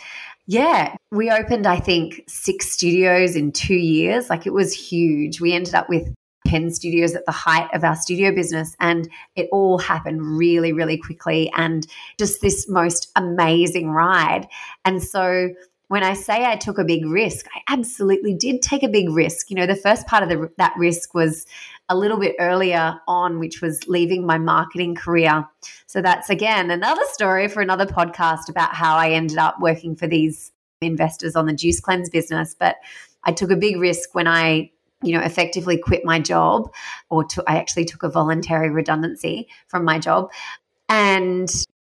yeah, 0.46 0.94
we 1.10 1.30
opened, 1.30 1.66
I 1.66 1.80
think, 1.80 2.22
six 2.28 2.70
studios 2.70 3.34
in 3.34 3.52
two 3.52 3.74
years. 3.74 4.30
Like 4.30 4.46
it 4.46 4.52
was 4.52 4.72
huge. 4.72 5.40
We 5.40 5.52
ended 5.52 5.74
up 5.74 5.88
with 5.88 6.12
10 6.46 6.70
studios 6.70 7.14
at 7.14 7.26
the 7.26 7.32
height 7.32 7.68
of 7.74 7.82
our 7.82 7.96
studio 7.96 8.32
business. 8.32 8.76
And 8.80 9.08
it 9.34 9.48
all 9.50 9.78
happened 9.78 10.22
really, 10.38 10.72
really 10.72 10.96
quickly 10.96 11.50
and 11.56 11.86
just 12.18 12.40
this 12.40 12.68
most 12.68 13.10
amazing 13.16 13.90
ride. 13.90 14.46
And 14.84 15.02
so 15.02 15.50
when 15.88 16.02
I 16.02 16.14
say 16.14 16.44
I 16.44 16.56
took 16.56 16.78
a 16.78 16.84
big 16.84 17.06
risk, 17.06 17.46
I 17.54 17.72
absolutely 17.72 18.34
did 18.34 18.60
take 18.60 18.82
a 18.82 18.88
big 18.88 19.08
risk. 19.10 19.50
You 19.50 19.56
know, 19.56 19.66
the 19.66 19.76
first 19.76 20.06
part 20.06 20.22
of 20.22 20.28
the, 20.28 20.50
that 20.58 20.74
risk 20.76 21.14
was 21.14 21.46
a 21.88 21.96
little 21.96 22.18
bit 22.18 22.34
earlier 22.40 23.00
on, 23.06 23.38
which 23.38 23.62
was 23.62 23.86
leaving 23.86 24.26
my 24.26 24.38
marketing 24.38 24.96
career. 24.96 25.46
So 25.86 26.02
that's 26.02 26.28
again 26.28 26.70
another 26.70 27.04
story 27.12 27.46
for 27.46 27.60
another 27.60 27.86
podcast 27.86 28.48
about 28.48 28.74
how 28.74 28.96
I 28.96 29.10
ended 29.10 29.38
up 29.38 29.60
working 29.60 29.94
for 29.94 30.08
these 30.08 30.50
investors 30.80 31.36
on 31.36 31.46
the 31.46 31.54
juice 31.54 31.80
cleanse 31.80 32.10
business. 32.10 32.54
But 32.58 32.76
I 33.22 33.32
took 33.32 33.50
a 33.50 33.56
big 33.56 33.78
risk 33.78 34.14
when 34.14 34.26
I 34.26 34.70
you 35.02 35.12
know 35.12 35.20
effectively 35.20 35.76
quit 35.76 36.06
my 36.06 36.18
job 36.18 36.72
or 37.10 37.22
to, 37.22 37.44
i 37.46 37.58
actually 37.58 37.84
took 37.84 38.02
a 38.02 38.08
voluntary 38.08 38.70
redundancy 38.70 39.46
from 39.68 39.84
my 39.84 39.98
job 39.98 40.30
and 40.88 41.50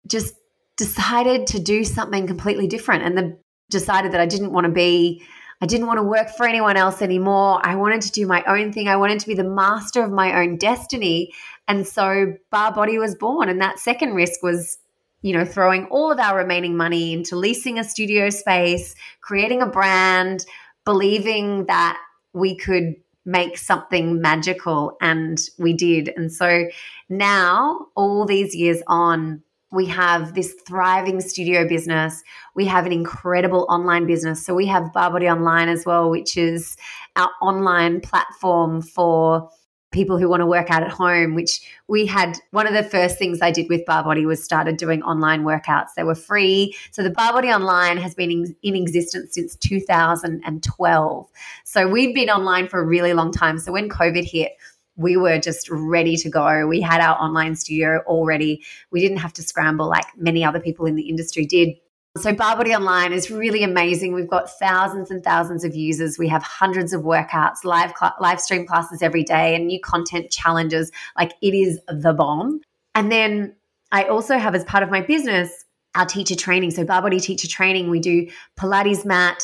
just 0.06 0.36
decided 0.76 1.48
to 1.48 1.58
do 1.58 1.82
something 1.82 2.28
completely 2.28 2.68
different 2.68 3.02
and 3.02 3.18
the 3.18 3.36
decided 3.72 4.12
that 4.12 4.20
I 4.20 4.26
didn't 4.26 4.52
want 4.52 4.66
to 4.66 4.72
be 4.72 5.22
I 5.62 5.66
didn't 5.66 5.86
want 5.86 5.98
to 5.98 6.02
work 6.02 6.28
for 6.36 6.44
anyone 6.44 6.76
else 6.76 7.00
anymore. 7.02 7.60
I 7.62 7.76
wanted 7.76 8.02
to 8.02 8.10
do 8.10 8.26
my 8.26 8.42
own 8.48 8.72
thing. 8.72 8.88
I 8.88 8.96
wanted 8.96 9.20
to 9.20 9.28
be 9.28 9.34
the 9.34 9.44
master 9.44 10.02
of 10.02 10.10
my 10.10 10.40
own 10.42 10.56
destiny. 10.56 11.32
And 11.68 11.86
so 11.86 12.34
Barre 12.50 12.72
Body 12.72 12.98
was 12.98 13.14
born. 13.14 13.48
And 13.48 13.60
that 13.60 13.78
second 13.78 14.14
risk 14.14 14.42
was, 14.42 14.78
you 15.22 15.32
know, 15.32 15.44
throwing 15.44 15.84
all 15.86 16.10
of 16.10 16.18
our 16.18 16.36
remaining 16.36 16.76
money 16.76 17.12
into 17.12 17.36
leasing 17.36 17.78
a 17.78 17.84
studio 17.84 18.28
space, 18.28 18.96
creating 19.20 19.62
a 19.62 19.66
brand, 19.66 20.44
believing 20.84 21.66
that 21.66 21.96
we 22.32 22.56
could 22.56 22.96
make 23.24 23.56
something 23.56 24.20
magical. 24.20 24.96
And 25.00 25.40
we 25.60 25.74
did. 25.74 26.12
And 26.16 26.32
so 26.32 26.64
now, 27.08 27.86
all 27.94 28.26
these 28.26 28.52
years 28.56 28.82
on, 28.88 29.44
we 29.72 29.86
have 29.86 30.34
this 30.34 30.54
thriving 30.66 31.20
studio 31.20 31.66
business. 31.66 32.22
We 32.54 32.66
have 32.66 32.86
an 32.86 32.92
incredible 32.92 33.66
online 33.68 34.06
business. 34.06 34.44
So 34.44 34.54
we 34.54 34.66
have 34.66 34.92
Barre 34.92 35.10
Body 35.10 35.28
Online 35.28 35.68
as 35.68 35.86
well, 35.86 36.10
which 36.10 36.36
is 36.36 36.76
our 37.16 37.30
online 37.40 38.00
platform 38.00 38.82
for 38.82 39.48
people 39.92 40.18
who 40.18 40.28
want 40.28 40.40
to 40.40 40.46
work 40.46 40.70
out 40.70 40.82
at 40.82 40.90
home, 40.90 41.34
which 41.34 41.60
we 41.86 42.06
had 42.06 42.38
one 42.50 42.66
of 42.66 42.72
the 42.72 42.82
first 42.82 43.18
things 43.18 43.40
I 43.40 43.50
did 43.50 43.68
with 43.68 43.84
Barre 43.86 44.02
Body 44.02 44.26
was 44.26 44.42
started 44.42 44.78
doing 44.78 45.02
online 45.02 45.44
workouts. 45.44 45.94
They 45.96 46.02
were 46.02 46.14
free. 46.14 46.74
So 46.90 47.02
the 47.02 47.10
Barre 47.10 47.32
Body 47.32 47.48
Online 47.48 47.98
has 47.98 48.14
been 48.14 48.30
in, 48.30 48.56
in, 48.62 48.74
existence 48.74 49.34
since 49.34 49.54
2012. 49.56 51.28
So 51.64 51.88
we've 51.88 52.14
been 52.14 52.30
online 52.30 52.68
for 52.68 52.80
a 52.80 52.86
really 52.86 53.12
long 53.12 53.32
time. 53.32 53.58
So 53.58 53.70
when 53.70 53.88
COVID 53.88 54.24
hit, 54.24 54.52
we 54.96 55.16
were 55.16 55.38
just 55.38 55.68
ready 55.70 56.16
to 56.16 56.28
go. 56.28 56.66
We 56.66 56.80
had 56.80 57.00
our 57.00 57.16
online 57.16 57.54
studio 57.56 58.02
already. 58.06 58.62
We 58.90 59.00
didn't 59.00 59.18
have 59.18 59.32
to 59.34 59.42
scramble 59.42 59.88
like 59.88 60.06
many 60.16 60.44
other 60.44 60.60
people 60.60 60.86
in 60.86 60.96
the 60.96 61.08
industry 61.08 61.46
did. 61.46 61.70
So 62.18 62.34
Barre 62.34 62.56
Body 62.56 62.74
Online 62.74 63.14
is 63.14 63.30
really 63.30 63.62
amazing. 63.62 64.12
We've 64.12 64.28
got 64.28 64.50
thousands 64.58 65.10
and 65.10 65.24
thousands 65.24 65.64
of 65.64 65.74
users. 65.74 66.18
We 66.18 66.28
have 66.28 66.42
hundreds 66.42 66.92
of 66.92 67.02
workouts, 67.02 67.64
live 67.64 67.94
cl- 67.98 68.14
live 68.20 68.38
stream 68.38 68.66
classes 68.66 69.00
every 69.00 69.22
day, 69.22 69.54
and 69.54 69.66
new 69.66 69.80
content 69.80 70.30
challenges. 70.30 70.90
Like 71.16 71.32
it 71.40 71.54
is 71.54 71.80
the 71.88 72.12
bomb. 72.12 72.60
And 72.94 73.10
then 73.10 73.56
I 73.92 74.04
also 74.04 74.36
have 74.36 74.54
as 74.54 74.62
part 74.64 74.82
of 74.82 74.90
my 74.90 75.00
business 75.00 75.64
our 75.94 76.06
teacher 76.06 76.34
training. 76.34 76.70
So 76.70 76.84
Barre 76.84 77.02
Body 77.02 77.20
teacher 77.20 77.48
training, 77.48 77.90
we 77.90 78.00
do 78.00 78.28
Pilates 78.58 79.04
mat, 79.04 79.42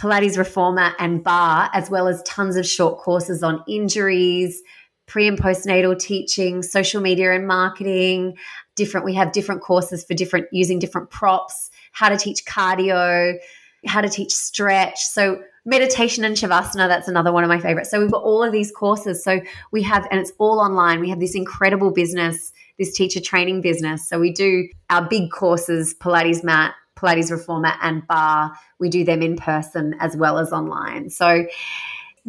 Pilates 0.00 0.38
reformer, 0.38 0.92
and 0.98 1.22
bar, 1.22 1.70
as 1.72 1.90
well 1.90 2.08
as 2.08 2.22
tons 2.22 2.56
of 2.56 2.66
short 2.66 2.98
courses 2.98 3.42
on 3.42 3.62
injuries, 3.68 4.62
pre 5.10 5.26
and 5.26 5.36
postnatal 5.36 5.98
teaching, 5.98 6.62
social 6.62 7.02
media 7.02 7.34
and 7.34 7.46
marketing. 7.46 8.38
Different. 8.76 9.04
We 9.04 9.14
have 9.14 9.32
different 9.32 9.60
courses 9.60 10.04
for 10.04 10.14
different 10.14 10.46
using 10.52 10.78
different 10.78 11.10
props 11.10 11.70
how 11.92 12.08
to 12.08 12.16
teach 12.16 12.44
cardio, 12.44 13.36
how 13.84 14.00
to 14.00 14.08
teach 14.08 14.32
stretch. 14.32 15.00
So 15.00 15.42
meditation 15.66 16.24
and 16.24 16.36
shavasana 16.36 16.88
that's 16.88 17.06
another 17.06 17.32
one 17.32 17.44
of 17.44 17.48
my 17.48 17.60
favorites 17.60 17.90
so 17.90 18.00
we've 18.00 18.10
got 18.10 18.22
all 18.22 18.42
of 18.42 18.50
these 18.50 18.72
courses 18.72 19.22
so 19.22 19.42
we 19.72 19.82
have 19.82 20.08
and 20.10 20.18
it's 20.18 20.32
all 20.38 20.58
online 20.58 21.00
we 21.00 21.10
have 21.10 21.20
this 21.20 21.34
incredible 21.34 21.90
business 21.90 22.50
this 22.78 22.94
teacher 22.94 23.20
training 23.20 23.60
business 23.60 24.08
so 24.08 24.18
we 24.18 24.32
do 24.32 24.66
our 24.88 25.06
big 25.06 25.30
courses 25.30 25.94
pilates 26.00 26.42
mat 26.42 26.72
pilates 26.96 27.30
reformer 27.30 27.72
and 27.82 28.06
bar. 28.06 28.50
we 28.78 28.88
do 28.88 29.04
them 29.04 29.20
in 29.20 29.36
person 29.36 29.94
as 30.00 30.16
well 30.16 30.38
as 30.38 30.50
online 30.50 31.10
so 31.10 31.44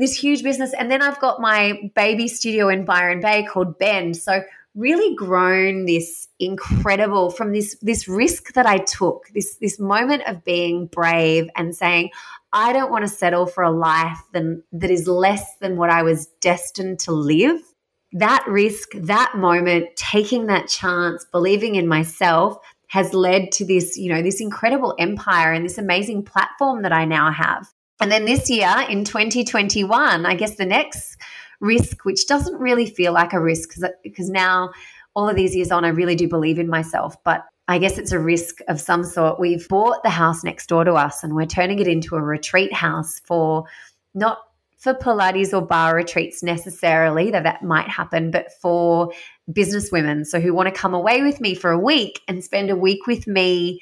this 0.02 0.16
huge 0.16 0.44
business 0.44 0.74
and 0.74 0.92
then 0.92 1.02
i've 1.02 1.20
got 1.20 1.40
my 1.40 1.92
baby 1.96 2.28
studio 2.28 2.68
in 2.68 2.84
byron 2.84 3.22
bay 3.22 3.46
called 3.46 3.78
bend 3.78 4.18
so 4.18 4.42
really 4.76 5.16
grown 5.16 5.86
this 5.86 6.28
incredible 6.40 7.30
from 7.30 7.52
this 7.52 7.76
this 7.82 8.08
risk 8.08 8.54
that 8.54 8.66
I 8.66 8.78
took, 8.78 9.28
this 9.34 9.58
this 9.58 9.80
moment 9.80 10.24
of 10.28 10.44
being 10.46 10.88
brave 10.88 11.50
and 11.56 11.76
saying, 11.76 12.12
I 12.54 12.74
don't 12.74 12.92
want 12.92 13.04
to 13.04 13.10
settle 13.10 13.46
for 13.46 13.64
a 13.64 13.72
life 13.72 14.20
than, 14.34 14.64
that 14.74 14.92
is 14.92 15.08
less 15.08 15.56
than 15.58 15.78
what 15.78 15.90
I 15.90 16.04
was 16.04 16.28
destined 16.42 17.00
to 17.02 17.12
live. 17.12 17.62
That 18.14 18.44
risk, 18.46 18.90
that 18.94 19.34
moment, 19.36 19.96
taking 19.96 20.48
that 20.48 20.68
chance, 20.68 21.26
believing 21.32 21.76
in 21.76 21.88
myself 21.88 22.58
has 22.88 23.14
led 23.14 23.54
to 23.54 23.66
this, 23.66 23.98
you 23.98 24.14
know, 24.14 24.22
this 24.22 24.42
incredible 24.42 24.94
empire 25.00 25.54
and 25.54 25.64
this 25.64 25.78
amazing 25.78 26.24
platform 26.24 26.82
that 26.82 26.92
I 26.92 27.06
now 27.06 27.32
have. 27.32 27.68
And 28.02 28.12
then 28.12 28.26
this 28.26 28.50
year 28.50 28.74
in 28.90 29.06
2021, 29.06 30.26
I 30.26 30.36
guess 30.36 30.56
the 30.56 30.66
next 30.66 31.18
risk, 31.60 32.04
which 32.04 32.28
doesn't 32.28 32.60
really 32.60 32.88
feel 32.88 33.14
like 33.14 33.34
a 33.34 33.40
risk 33.40 33.78
because 34.04 34.30
now 34.30 34.72
all 35.16 35.30
of 35.30 35.36
these 35.36 35.56
years 35.56 35.72
on, 35.72 35.86
I 35.86 35.90
really 35.90 36.16
do 36.16 36.28
believe 36.28 36.58
in 36.58 36.68
myself. 36.68 37.16
But 37.24 37.46
I 37.68 37.78
guess 37.78 37.98
it's 37.98 38.12
a 38.12 38.20
risk 38.20 38.58
of 38.68 38.82
some 38.82 39.04
sort. 39.04 39.40
We've 39.40 39.68
bought 39.70 40.04
the 40.04 40.10
house 40.10 40.44
next 40.44 40.68
door 40.68 40.84
to 40.84 40.94
us 40.94 41.24
and 41.24 41.36
we're 41.36 41.46
turning 41.46 41.80
it 41.80 41.88
into 41.88 42.16
a 42.16 42.22
retreat 42.22 42.74
house 42.74 43.22
for 43.24 43.66
not 44.14 44.40
for 44.78 44.96
Pilates 44.96 45.54
or 45.54 45.62
bar 45.62 45.96
retreats 45.96 46.42
necessarily, 46.42 47.30
though 47.30 47.44
that 47.44 47.62
might 47.62 47.88
happen, 47.88 48.32
but 48.32 48.52
for 48.54 49.14
business 49.54 49.92
women. 49.92 50.26
So 50.26 50.40
who 50.40 50.56
want 50.56 50.74
to 50.74 50.80
come 50.80 50.96
away 50.96 51.22
with 51.22 51.40
me 51.40 51.54
for 51.54 51.70
a 51.70 51.78
week 51.78 52.22
and 52.28 52.44
spend 52.44 52.72
a 52.72 52.76
week 52.76 53.06
with 53.06 53.28
me 53.28 53.80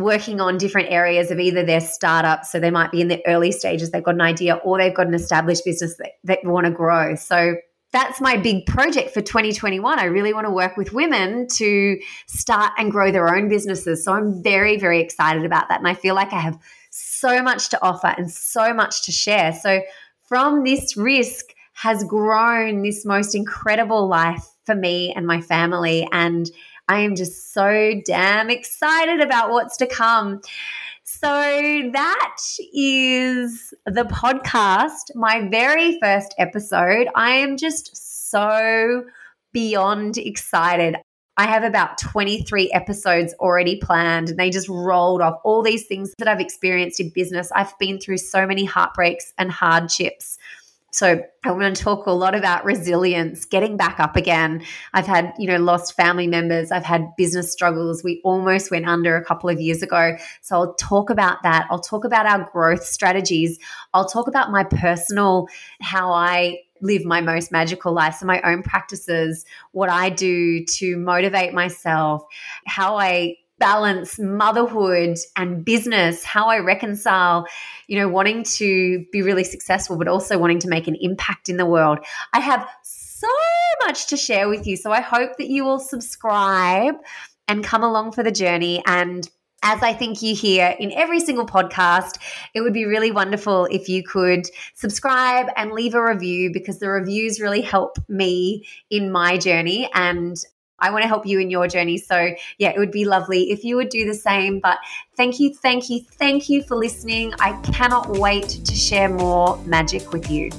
working 0.00 0.40
on 0.40 0.58
different 0.58 0.90
areas 0.90 1.30
of 1.30 1.38
either 1.38 1.64
their 1.64 1.80
startup. 1.80 2.44
So 2.44 2.60
they 2.60 2.70
might 2.70 2.90
be 2.90 3.00
in 3.00 3.08
the 3.08 3.22
early 3.26 3.52
stages, 3.52 3.90
they've 3.90 4.02
got 4.02 4.14
an 4.14 4.20
idea, 4.20 4.54
or 4.56 4.78
they've 4.78 4.94
got 4.94 5.06
an 5.06 5.14
established 5.14 5.64
business 5.64 5.96
that, 5.98 6.12
that 6.24 6.44
want 6.44 6.66
to 6.66 6.72
grow. 6.72 7.14
So 7.14 7.56
that's 7.92 8.20
my 8.20 8.36
big 8.36 8.66
project 8.66 9.10
for 9.10 9.20
2021. 9.20 9.98
I 9.98 10.04
really 10.04 10.32
want 10.32 10.46
to 10.46 10.52
work 10.52 10.76
with 10.76 10.92
women 10.92 11.48
to 11.54 11.98
start 12.26 12.72
and 12.78 12.90
grow 12.90 13.10
their 13.10 13.34
own 13.34 13.48
businesses. 13.48 14.04
So 14.04 14.12
I'm 14.12 14.42
very, 14.42 14.78
very 14.78 15.00
excited 15.00 15.44
about 15.44 15.68
that. 15.68 15.78
And 15.78 15.88
I 15.88 15.94
feel 15.94 16.14
like 16.14 16.32
I 16.32 16.40
have 16.40 16.58
so 16.90 17.42
much 17.42 17.70
to 17.70 17.82
offer 17.82 18.14
and 18.16 18.30
so 18.30 18.72
much 18.72 19.02
to 19.04 19.12
share. 19.12 19.52
So 19.52 19.80
from 20.28 20.62
this 20.64 20.96
risk 20.96 21.46
has 21.74 22.04
grown 22.04 22.82
this 22.82 23.04
most 23.04 23.34
incredible 23.34 24.06
life 24.06 24.46
for 24.66 24.74
me 24.74 25.12
and 25.14 25.26
my 25.26 25.40
family. 25.40 26.06
And 26.12 26.48
I 26.90 27.02
am 27.02 27.14
just 27.14 27.54
so 27.54 28.00
damn 28.04 28.50
excited 28.50 29.20
about 29.20 29.50
what's 29.50 29.76
to 29.76 29.86
come. 29.86 30.40
So 31.04 31.28
that 31.92 32.36
is 32.74 33.72
the 33.86 34.02
podcast, 34.02 35.14
my 35.14 35.46
very 35.48 36.00
first 36.00 36.34
episode. 36.36 37.06
I 37.14 37.30
am 37.30 37.56
just 37.58 37.96
so 38.28 39.04
beyond 39.52 40.18
excited. 40.18 40.96
I 41.36 41.46
have 41.46 41.62
about 41.62 41.96
23 41.98 42.72
episodes 42.72 43.34
already 43.34 43.76
planned, 43.76 44.30
and 44.30 44.38
they 44.40 44.50
just 44.50 44.68
rolled 44.68 45.22
off 45.22 45.38
all 45.44 45.62
these 45.62 45.86
things 45.86 46.12
that 46.18 46.26
I've 46.26 46.40
experienced 46.40 46.98
in 46.98 47.10
business. 47.14 47.52
I've 47.54 47.78
been 47.78 48.00
through 48.00 48.18
so 48.18 48.48
many 48.48 48.64
heartbreaks 48.64 49.32
and 49.38 49.52
hardships 49.52 50.38
so 50.90 51.22
I 51.44 51.52
want 51.52 51.76
to 51.76 51.82
talk 51.82 52.06
a 52.06 52.10
lot 52.10 52.34
about 52.34 52.64
resilience, 52.64 53.44
getting 53.44 53.76
back 53.76 54.00
up 54.00 54.16
again. 54.16 54.62
I've 54.92 55.06
had, 55.06 55.32
you 55.38 55.46
know, 55.46 55.58
lost 55.58 55.94
family 55.94 56.26
members. 56.26 56.72
I've 56.72 56.84
had 56.84 57.14
business 57.16 57.52
struggles. 57.52 58.02
We 58.02 58.20
almost 58.24 58.70
went 58.70 58.86
under 58.86 59.16
a 59.16 59.24
couple 59.24 59.48
of 59.48 59.60
years 59.60 59.82
ago. 59.82 60.16
So 60.40 60.56
I'll 60.56 60.74
talk 60.74 61.08
about 61.08 61.42
that. 61.44 61.66
I'll 61.70 61.80
talk 61.80 62.04
about 62.04 62.26
our 62.26 62.50
growth 62.52 62.84
strategies. 62.84 63.58
I'll 63.94 64.08
talk 64.08 64.26
about 64.26 64.50
my 64.50 64.64
personal, 64.64 65.46
how 65.80 66.12
I 66.12 66.58
live 66.82 67.04
my 67.04 67.20
most 67.20 67.52
magical 67.52 67.92
life. 67.92 68.16
So 68.16 68.26
my 68.26 68.40
own 68.42 68.62
practices, 68.62 69.44
what 69.72 69.90
I 69.90 70.10
do 70.10 70.64
to 70.64 70.96
motivate 70.96 71.54
myself, 71.54 72.24
how 72.66 72.96
I 72.98 73.36
balance 73.60 74.18
motherhood 74.18 75.16
and 75.36 75.64
business, 75.64 76.24
how 76.24 76.48
I 76.48 76.58
reconcile, 76.58 77.46
you 77.86 77.98
know, 77.98 78.08
wanting 78.08 78.42
to 78.56 79.04
be 79.12 79.22
really 79.22 79.44
successful, 79.44 79.96
but 79.96 80.08
also 80.08 80.38
wanting 80.38 80.58
to 80.60 80.68
make 80.68 80.88
an 80.88 80.96
impact 81.00 81.48
in 81.48 81.56
the 81.56 81.66
world. 81.66 82.00
I 82.32 82.40
have 82.40 82.66
so 82.82 83.28
much 83.86 84.08
to 84.08 84.16
share 84.16 84.48
with 84.48 84.66
you. 84.66 84.76
So 84.76 84.90
I 84.90 85.00
hope 85.00 85.36
that 85.36 85.48
you 85.48 85.64
will 85.64 85.78
subscribe 85.78 86.96
and 87.46 87.62
come 87.62 87.84
along 87.84 88.12
for 88.12 88.22
the 88.22 88.32
journey. 88.32 88.82
And 88.86 89.28
as 89.62 89.82
I 89.82 89.92
think 89.92 90.22
you 90.22 90.34
hear 90.34 90.74
in 90.78 90.92
every 90.92 91.20
single 91.20 91.46
podcast, 91.46 92.18
it 92.54 92.62
would 92.62 92.72
be 92.72 92.86
really 92.86 93.10
wonderful 93.10 93.66
if 93.66 93.88
you 93.88 94.02
could 94.02 94.46
subscribe 94.74 95.48
and 95.56 95.72
leave 95.72 95.94
a 95.94 96.02
review 96.02 96.50
because 96.52 96.78
the 96.78 96.88
reviews 96.88 97.40
really 97.40 97.60
help 97.60 97.98
me 98.08 98.66
in 98.88 99.12
my 99.12 99.36
journey. 99.36 99.90
And 99.92 100.42
I 100.80 100.90
want 100.90 101.02
to 101.02 101.08
help 101.08 101.26
you 101.26 101.38
in 101.40 101.50
your 101.50 101.68
journey. 101.68 101.98
So, 101.98 102.34
yeah, 102.58 102.70
it 102.70 102.78
would 102.78 102.90
be 102.90 103.04
lovely 103.04 103.50
if 103.50 103.64
you 103.64 103.76
would 103.76 103.88
do 103.88 104.06
the 104.06 104.14
same. 104.14 104.60
But 104.60 104.78
thank 105.16 105.40
you, 105.40 105.54
thank 105.54 105.90
you, 105.90 106.00
thank 106.00 106.48
you 106.48 106.62
for 106.62 106.76
listening. 106.76 107.34
I 107.40 107.52
cannot 107.62 108.10
wait 108.10 108.48
to 108.48 108.74
share 108.74 109.08
more 109.08 109.58
magic 109.64 110.12
with 110.12 110.30
you. 110.30 110.50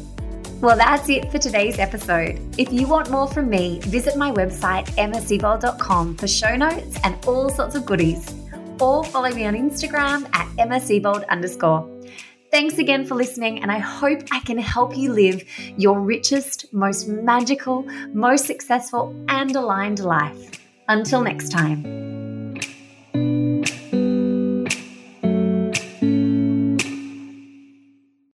Well, 0.62 0.78
that's 0.78 1.10
it 1.10 1.32
for 1.32 1.40
today's 1.40 1.80
episode. 1.80 2.40
If 2.60 2.72
you 2.72 2.86
want 2.86 3.10
more 3.10 3.28
from 3.28 3.50
me, 3.50 3.80
visit 3.80 4.16
my 4.16 4.32
website, 4.32 4.86
emmaseebold.com, 4.92 6.18
for 6.18 6.28
show 6.28 6.56
notes 6.56 7.00
and 7.04 7.18
all 7.26 7.50
sorts 7.50 7.74
of 7.74 7.86
goodies. 7.88 8.32
Or 8.80 9.04
follow 9.04 9.32
me 9.32 9.46
on 9.46 9.56
Instagram 9.56 10.30
at 10.36 10.48
emmasiebold 10.58 11.28
underscore. 11.30 11.91
Thanks 12.52 12.78
again 12.78 13.06
for 13.06 13.16
listening, 13.16 13.62
and 13.62 13.72
I 13.72 13.80
hope 13.80 14.24
I 14.30 14.42
can 14.42 14.58
help 14.58 14.98
you 14.98 15.14
live 15.14 15.44
your 15.78 16.02
richest, 16.02 16.74
most 16.74 17.08
magical, 17.08 17.84
most 18.14 18.46
successful, 18.46 19.16
and 19.30 19.56
aligned 19.56 20.00
life. 20.00 20.52
Until 20.90 21.22
next 21.22 21.50
time. 21.50 22.21